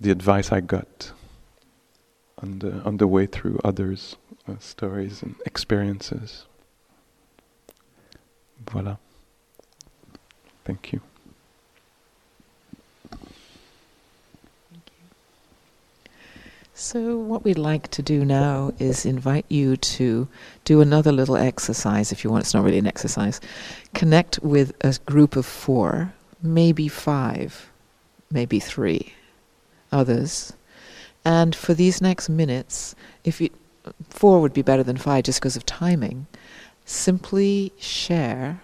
the 0.00 0.10
advice 0.10 0.52
I 0.52 0.60
got 0.60 1.12
on 2.42 2.58
the 2.58 2.82
on 2.82 2.96
the 2.96 3.06
way 3.06 3.26
through 3.26 3.60
others' 3.64 4.16
uh, 4.48 4.58
stories 4.58 5.22
and 5.22 5.36
experiences. 5.46 6.46
Voilà. 8.66 8.98
Thank 10.64 10.92
you. 10.92 11.00
So, 16.76 17.16
what 17.16 17.44
we'd 17.44 17.56
like 17.56 17.88
to 17.92 18.02
do 18.02 18.24
now 18.24 18.72
is 18.80 19.06
invite 19.06 19.46
you 19.48 19.76
to 19.76 20.26
do 20.64 20.80
another 20.80 21.12
little 21.12 21.36
exercise, 21.36 22.10
if 22.10 22.24
you 22.24 22.30
want. 22.30 22.42
It's 22.42 22.52
not 22.52 22.64
really 22.64 22.78
an 22.78 22.86
exercise. 22.88 23.40
Connect 23.94 24.40
with 24.40 24.72
a 24.80 24.98
group 25.06 25.36
of 25.36 25.46
four, 25.46 26.12
maybe 26.42 26.88
five, 26.88 27.70
maybe 28.28 28.58
three 28.58 29.14
others. 29.92 30.52
And 31.24 31.54
for 31.54 31.74
these 31.74 32.02
next 32.02 32.28
minutes, 32.28 32.96
if 33.22 33.40
you, 33.40 33.50
four 34.10 34.40
would 34.40 34.52
be 34.52 34.62
better 34.62 34.82
than 34.82 34.96
five 34.96 35.22
just 35.24 35.38
because 35.38 35.54
of 35.54 35.64
timing, 35.64 36.26
simply 36.84 37.72
share 37.78 38.62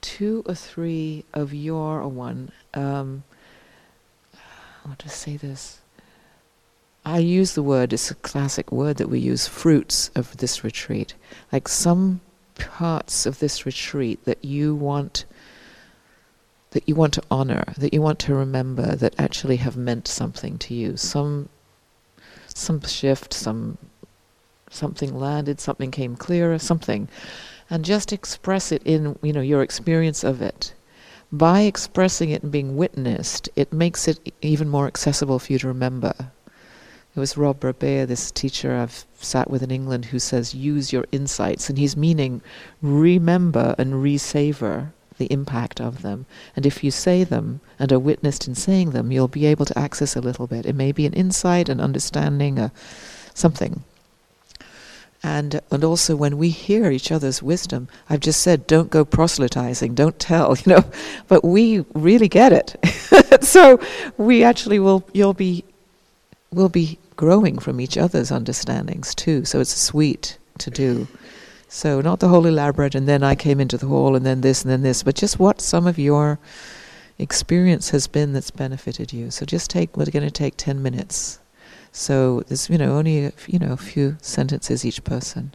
two 0.00 0.42
or 0.46 0.54
three 0.56 1.24
of 1.32 1.54
your 1.54 2.00
or 2.00 2.08
one. 2.08 2.50
Um, 2.74 3.22
I 4.86 4.90
want 4.90 5.00
to 5.00 5.08
say 5.08 5.36
this. 5.36 5.80
I 7.04 7.18
use 7.18 7.54
the 7.54 7.62
word, 7.64 7.92
it's 7.92 8.12
a 8.12 8.14
classic 8.14 8.70
word 8.70 8.98
that 8.98 9.08
we 9.08 9.18
use, 9.18 9.48
fruits 9.48 10.12
of 10.14 10.36
this 10.36 10.62
retreat. 10.62 11.14
Like 11.50 11.66
some 11.66 12.20
parts 12.54 13.26
of 13.26 13.40
this 13.40 13.66
retreat 13.66 14.24
that 14.26 14.44
you 14.44 14.76
want 14.76 15.24
that 16.70 16.88
you 16.88 16.94
want 16.94 17.14
to 17.14 17.22
honor, 17.32 17.64
that 17.76 17.92
you 17.92 18.00
want 18.00 18.20
to 18.20 18.34
remember, 18.34 18.94
that 18.94 19.18
actually 19.18 19.56
have 19.56 19.76
meant 19.76 20.06
something 20.06 20.56
to 20.58 20.74
you. 20.74 20.96
Some, 20.96 21.48
some 22.46 22.80
shift, 22.82 23.34
some, 23.34 23.78
something 24.70 25.18
landed, 25.18 25.58
something 25.58 25.90
came 25.90 26.14
clearer, 26.14 26.60
something, 26.60 27.08
and 27.68 27.84
just 27.84 28.12
express 28.12 28.70
it 28.70 28.82
in 28.84 29.18
you 29.20 29.32
know 29.32 29.40
your 29.40 29.62
experience 29.62 30.22
of 30.22 30.40
it. 30.40 30.74
By 31.32 31.62
expressing 31.62 32.30
it 32.30 32.42
and 32.42 32.52
being 32.52 32.76
witnessed, 32.76 33.48
it 33.56 33.72
makes 33.72 34.06
it 34.06 34.32
even 34.42 34.68
more 34.68 34.86
accessible 34.86 35.38
for 35.38 35.52
you 35.52 35.58
to 35.58 35.68
remember. 35.68 36.14
It 37.14 37.20
was 37.20 37.36
Rob 37.36 37.60
Burbea, 37.60 38.06
this 38.06 38.30
teacher 38.30 38.76
I've 38.76 39.04
sat 39.18 39.50
with 39.50 39.62
in 39.62 39.70
England, 39.70 40.06
who 40.06 40.18
says, 40.18 40.54
use 40.54 40.92
your 40.92 41.06
insights. 41.12 41.68
And 41.68 41.78
he's 41.78 41.96
meaning 41.96 42.42
remember 42.82 43.74
and 43.78 44.02
re-savor 44.02 44.92
the 45.18 45.32
impact 45.32 45.80
of 45.80 46.02
them. 46.02 46.26
And 46.54 46.66
if 46.66 46.84
you 46.84 46.90
say 46.90 47.24
them 47.24 47.60
and 47.78 47.90
are 47.90 47.98
witnessed 47.98 48.46
in 48.46 48.54
saying 48.54 48.90
them, 48.90 49.10
you'll 49.10 49.28
be 49.28 49.46
able 49.46 49.64
to 49.64 49.78
access 49.78 50.14
a 50.14 50.20
little 50.20 50.46
bit. 50.46 50.66
It 50.66 50.74
may 50.74 50.92
be 50.92 51.06
an 51.06 51.14
insight, 51.14 51.68
an 51.68 51.80
understanding, 51.80 52.58
a 52.58 52.70
something. 53.34 53.82
And 55.26 55.60
and 55.72 55.82
also 55.82 56.14
when 56.14 56.38
we 56.38 56.50
hear 56.50 56.92
each 56.92 57.10
other's 57.10 57.42
wisdom, 57.42 57.88
I've 58.08 58.20
just 58.20 58.40
said, 58.42 58.64
don't 58.68 58.90
go 58.90 59.04
proselytizing, 59.04 59.96
don't 59.96 60.16
tell, 60.20 60.56
you 60.64 60.72
know, 60.72 60.84
but 61.26 61.44
we 61.44 61.84
really 61.94 62.28
get 62.28 62.52
it. 62.52 62.76
so 63.44 63.80
we 64.16 64.44
actually 64.44 64.78
will 64.78 65.02
you'll 65.12 65.34
be 65.34 65.64
will 66.52 66.68
be 66.68 67.00
growing 67.16 67.58
from 67.58 67.80
each 67.80 67.98
other's 67.98 68.30
understandings 68.30 69.16
too. 69.16 69.44
So 69.44 69.58
it's 69.58 69.74
sweet 69.74 70.38
to 70.58 70.70
do. 70.70 71.08
So 71.68 72.00
not 72.00 72.20
the 72.20 72.28
whole 72.28 72.46
elaborate, 72.46 72.94
and 72.94 73.08
then 73.08 73.24
I 73.24 73.34
came 73.34 73.58
into 73.60 73.76
the 73.76 73.88
hall, 73.88 74.14
and 74.14 74.24
then 74.24 74.42
this, 74.42 74.62
and 74.62 74.70
then 74.70 74.82
this, 74.82 75.02
but 75.02 75.16
just 75.16 75.40
what 75.40 75.60
some 75.60 75.88
of 75.88 75.98
your 75.98 76.38
experience 77.18 77.90
has 77.90 78.06
been 78.06 78.32
that's 78.32 78.52
benefited 78.52 79.12
you. 79.12 79.32
So 79.32 79.44
just 79.44 79.70
take, 79.70 79.96
we're 79.96 80.04
going 80.04 80.24
to 80.24 80.30
take 80.30 80.56
10 80.56 80.80
minutes. 80.80 81.40
So 81.96 82.42
there's, 82.46 82.68
you 82.68 82.76
know, 82.76 82.98
only, 82.98 83.24
a, 83.24 83.32
you 83.46 83.58
know, 83.58 83.72
a 83.72 83.76
few 83.78 84.18
sentences 84.20 84.84
each 84.84 85.02
person. 85.02 85.54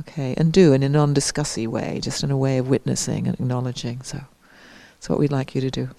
Okay, 0.00 0.32
and 0.38 0.50
do 0.50 0.72
in 0.72 0.82
a 0.82 0.88
non-discussy 0.88 1.66
way, 1.66 2.00
just 2.02 2.24
in 2.24 2.30
a 2.30 2.36
way 2.36 2.56
of 2.56 2.68
witnessing 2.68 3.26
and 3.26 3.34
acknowledging. 3.34 4.00
So 4.00 4.22
that's 4.94 5.10
what 5.10 5.18
we'd 5.18 5.30
like 5.30 5.54
you 5.54 5.60
to 5.60 5.70
do. 5.70 5.90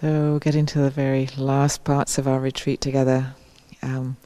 So, 0.00 0.40
getting 0.40 0.66
to 0.66 0.80
the 0.80 0.90
very 0.90 1.28
last 1.36 1.84
parts 1.84 2.18
of 2.18 2.26
our 2.26 2.40
retreat 2.40 2.80
together. 2.80 3.36
Um, 3.80 4.16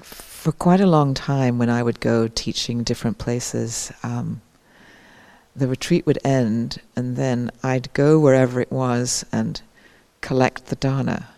for 0.00 0.52
quite 0.52 0.80
a 0.80 0.86
long 0.86 1.14
time, 1.14 1.58
when 1.58 1.68
I 1.68 1.82
would 1.82 1.98
go 1.98 2.28
teaching 2.28 2.84
different 2.84 3.18
places, 3.18 3.90
um, 4.04 4.40
the 5.56 5.66
retreat 5.66 6.06
would 6.06 6.20
end, 6.24 6.80
and 6.94 7.16
then 7.16 7.50
I'd 7.64 7.92
go 7.92 8.20
wherever 8.20 8.60
it 8.60 8.70
was 8.70 9.26
and 9.32 9.60
collect 10.20 10.66
the 10.66 10.76
dana. 10.76 11.30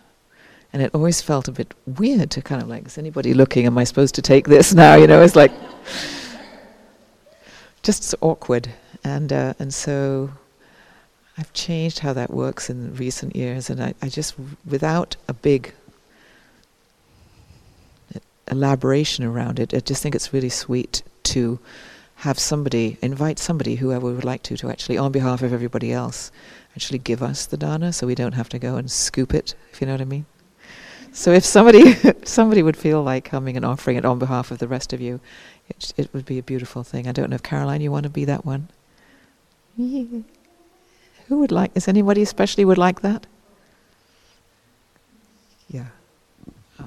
And 0.71 0.83
it 0.83 0.93
always 0.93 1.23
felt 1.23 1.47
a 1.47 1.51
bit 1.51 1.73
weird 1.87 2.29
to 2.29 2.43
kind 2.43 2.61
of 2.61 2.67
like, 2.67 2.85
is 2.85 2.99
anybody 2.99 3.33
looking? 3.33 3.65
Am 3.65 3.79
I 3.79 3.85
supposed 3.85 4.13
to 4.13 4.21
take 4.21 4.45
this 4.45 4.71
now? 4.71 4.93
You 4.93 5.07
know, 5.07 5.23
it's 5.23 5.35
like 5.35 5.51
just 7.81 8.13
awkward. 8.21 8.69
And 9.03 9.33
uh, 9.33 9.55
and 9.57 9.73
so 9.73 10.29
I've 11.39 11.53
changed 11.53 11.99
how 11.99 12.11
that 12.13 12.31
works 12.31 12.69
in 12.69 12.93
recent 12.95 13.33
years, 13.33 13.69
and 13.69 13.81
I, 13.81 13.93
I 14.01 14.09
just, 14.09 14.35
without 14.65 15.15
a 15.29 15.33
big 15.33 15.73
elaboration 18.51 19.23
around 19.23 19.57
it, 19.57 19.73
I 19.73 19.79
just 19.79 20.03
think 20.03 20.15
it's 20.15 20.33
really 20.33 20.49
sweet 20.49 21.01
to 21.23 21.57
have 22.15 22.37
somebody, 22.37 22.97
invite 23.01 23.39
somebody, 23.39 23.75
whoever 23.75 24.07
would 24.07 24.25
like 24.25 24.43
to, 24.43 24.57
to 24.57 24.69
actually, 24.69 24.97
on 24.97 25.13
behalf 25.13 25.41
of 25.41 25.53
everybody 25.53 25.93
else, 25.93 26.29
actually 26.75 26.99
give 26.99 27.23
us 27.23 27.45
the 27.45 27.55
dana 27.55 27.93
so 27.93 28.05
we 28.05 28.15
don't 28.15 28.33
have 28.33 28.49
to 28.49 28.59
go 28.59 28.75
and 28.75 28.91
scoop 28.91 29.33
it, 29.33 29.55
if 29.71 29.79
you 29.79 29.87
know 29.87 29.93
what 29.93 30.01
I 30.01 30.05
mean. 30.05 30.25
So 31.13 31.31
if 31.31 31.45
somebody 31.45 31.93
somebody 32.25 32.61
would 32.61 32.75
feel 32.75 33.01
like 33.01 33.23
coming 33.23 33.55
and 33.55 33.65
offering 33.65 33.95
it 33.95 34.03
on 34.03 34.19
behalf 34.19 34.51
of 34.51 34.57
the 34.57 34.67
rest 34.67 34.91
of 34.91 34.99
you, 34.99 35.21
it, 35.69 35.93
it 35.95 36.13
would 36.13 36.25
be 36.25 36.37
a 36.37 36.43
beautiful 36.43 36.83
thing. 36.83 37.07
I 37.07 37.13
don't 37.13 37.29
know 37.29 37.35
if 37.35 37.43
Caroline, 37.43 37.79
you 37.79 37.91
want 37.91 38.03
to 38.03 38.09
be 38.09 38.25
that 38.25 38.45
one? 38.45 38.67
Yeah. 39.77 40.19
Who 41.29 41.37
would 41.37 41.51
like, 41.51 41.69
is 41.75 41.87
anybody 41.87 42.23
especially 42.23 42.65
would 42.65 42.79
like 42.79 43.01
that? 43.01 43.27
Yeah. 45.69 45.85
Uh. 46.79 46.83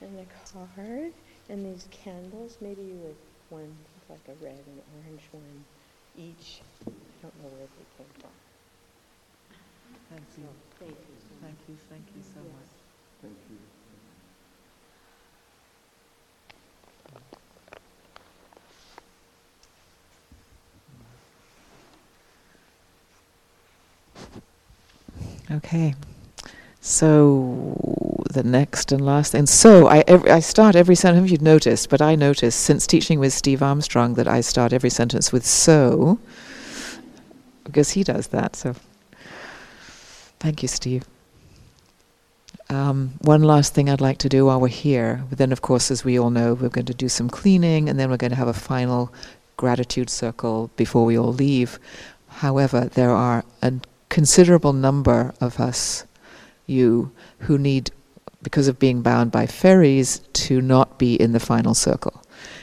and 0.00 0.18
a 0.18 0.26
card 0.50 1.12
and 1.50 1.66
these 1.66 1.86
candles. 1.90 2.56
Maybe 2.62 2.80
you 2.80 2.94
would 3.04 3.16
one 3.50 3.76
like 4.08 4.20
a 4.28 4.42
red 4.42 4.64
and 4.66 4.80
orange 5.04 5.28
one 5.32 5.64
each. 6.18 6.60
I 6.86 6.90
don't 7.22 7.34
know 7.42 7.48
where 7.56 7.68
they 7.78 7.86
came 7.96 8.12
from. 8.20 8.34
Thank 10.10 10.26
you. 10.38 10.48
Thank 10.78 10.90
you. 10.90 11.16
Thank 11.40 11.58
you. 11.68 11.76
Thank 11.88 12.06
you 12.16 12.22
so 12.22 12.40
Yes. 12.42 12.52
much. 12.52 12.72
Thank 13.22 13.38
you. 13.50 13.58
Okay. 25.56 25.94
So 26.80 27.87
the 28.28 28.42
next 28.42 28.92
and 28.92 29.04
last 29.04 29.32
thing. 29.32 29.46
So 29.46 29.88
I 29.88 30.04
I 30.08 30.40
start 30.40 30.76
every 30.76 30.94
sentence. 30.94 31.30
You've 31.30 31.42
noticed, 31.42 31.88
but 31.88 32.00
I 32.02 32.14
noticed 32.14 32.60
since 32.60 32.86
teaching 32.86 33.18
with 33.18 33.32
Steve 33.32 33.62
Armstrong 33.62 34.14
that 34.14 34.28
I 34.28 34.40
start 34.40 34.72
every 34.72 34.90
sentence 34.90 35.32
with 35.32 35.44
"so," 35.46 36.18
because 37.64 37.90
he 37.90 38.04
does 38.04 38.28
that. 38.28 38.56
So 38.56 38.74
thank 40.40 40.62
you, 40.62 40.68
Steve. 40.68 41.04
Um, 42.70 43.14
one 43.22 43.42
last 43.42 43.72
thing 43.72 43.88
I'd 43.88 44.00
like 44.02 44.18
to 44.18 44.28
do 44.28 44.44
while 44.46 44.60
we're 44.60 44.68
here. 44.68 45.24
But 45.30 45.38
then, 45.38 45.52
of 45.52 45.62
course, 45.62 45.90
as 45.90 46.04
we 46.04 46.18
all 46.18 46.30
know, 46.30 46.52
we're 46.52 46.68
going 46.68 46.86
to 46.86 46.94
do 46.94 47.08
some 47.08 47.30
cleaning, 47.30 47.88
and 47.88 47.98
then 47.98 48.10
we're 48.10 48.18
going 48.18 48.30
to 48.30 48.36
have 48.36 48.48
a 48.48 48.52
final 48.52 49.10
gratitude 49.56 50.10
circle 50.10 50.70
before 50.76 51.04
we 51.06 51.18
all 51.18 51.32
leave. 51.32 51.78
However, 52.28 52.84
there 52.84 53.10
are 53.10 53.42
a 53.62 53.72
considerable 54.10 54.74
number 54.74 55.32
of 55.40 55.58
us, 55.58 56.04
you, 56.66 57.10
who 57.40 57.56
need, 57.56 57.90
because 58.42 58.68
of 58.68 58.78
being 58.78 59.02
bound 59.02 59.32
by 59.32 59.46
ferries, 59.46 60.20
to 60.32 60.60
not 60.60 60.98
be 60.98 61.14
in 61.14 61.32
the 61.32 61.40
final 61.40 61.74
circle. 61.74 62.22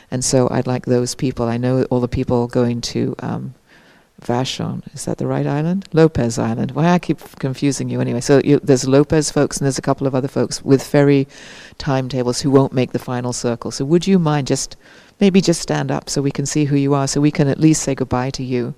And 0.10 0.24
so 0.24 0.48
I'd 0.50 0.68
like 0.68 0.86
those 0.86 1.16
people, 1.16 1.48
I 1.48 1.58
know 1.58 1.84
all 1.86 2.00
the 2.00 2.08
people 2.08 2.48
going 2.48 2.82
to 2.82 3.16
um, 3.20 3.54
Vashon, 4.22 4.82
is 4.94 5.06
that 5.06 5.18
the 5.18 5.28
right 5.28 5.46
island? 5.46 5.88
Lopez 5.92 6.40
Island. 6.40 6.72
Why 6.72 6.90
I 6.90 7.00
keep 7.00 7.20
confusing 7.40 7.90
you 7.90 8.00
anyway. 8.00 8.22
So 8.22 8.42
you, 8.44 8.60
there's 8.60 8.88
Lopez 8.88 9.30
folks 9.30 9.58
and 9.58 9.66
there's 9.66 9.78
a 9.78 9.84
couple 9.84 10.08
of 10.08 10.16
other 10.16 10.28
folks 10.28 10.64
with 10.64 10.82
ferry 10.82 11.28
timetables 11.78 12.42
who 12.42 12.50
won't 12.50 12.74
make 12.74 12.92
the 12.92 13.00
final 13.00 13.34
circle. 13.34 13.72
So 13.72 13.84
would 13.86 14.08
you 14.08 14.18
mind 14.18 14.48
just, 14.48 14.78
maybe 15.20 15.42
just 15.42 15.62
stand 15.62 15.92
up 15.92 16.10
so 16.10 16.22
we 16.22 16.32
can 16.32 16.46
see 16.46 16.66
who 16.66 16.78
you 16.78 16.94
are, 16.94 17.08
so 17.08 17.20
we 17.20 17.32
can 17.32 17.48
at 17.48 17.60
least 17.60 17.84
say 17.84 17.94
goodbye 17.94 18.30
to 18.32 18.44
you. 18.44 18.74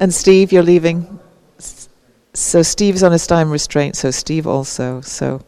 And 0.00 0.14
Steve, 0.14 0.50
you're 0.50 0.62
leaving. 0.62 1.20
So 2.32 2.62
Steve's 2.62 3.02
on 3.02 3.12
his 3.12 3.26
time 3.26 3.50
restraint, 3.50 3.96
so 3.96 4.10
Steve 4.10 4.46
also. 4.46 5.02
So 5.02 5.42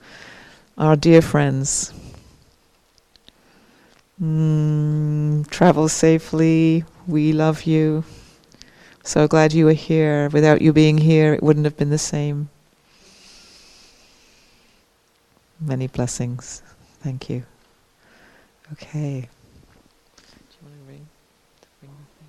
our 0.76 0.94
dear 0.94 1.22
friends. 1.22 1.94
Mm, 4.22 5.48
travel 5.48 5.88
safely. 5.88 6.84
We 7.06 7.32
love 7.32 7.62
you. 7.62 8.04
So 9.02 9.26
glad 9.26 9.54
you 9.54 9.64
were 9.64 9.72
here. 9.72 10.28
Without 10.28 10.60
you 10.60 10.74
being 10.74 10.98
here, 10.98 11.32
it 11.32 11.42
wouldn't 11.42 11.64
have 11.64 11.78
been 11.78 11.90
the 11.90 11.96
same. 11.96 12.50
Many 15.60 15.86
blessings. 15.86 16.62
Thank 17.00 17.30
you. 17.30 17.42
Okay. 18.72 19.28
Do 20.16 20.22
you 20.22 20.68
want 20.68 20.74
to 20.74 20.92
ring? 20.92 21.06
ring 21.80 21.90
the 21.90 22.18
thing? 22.18 22.28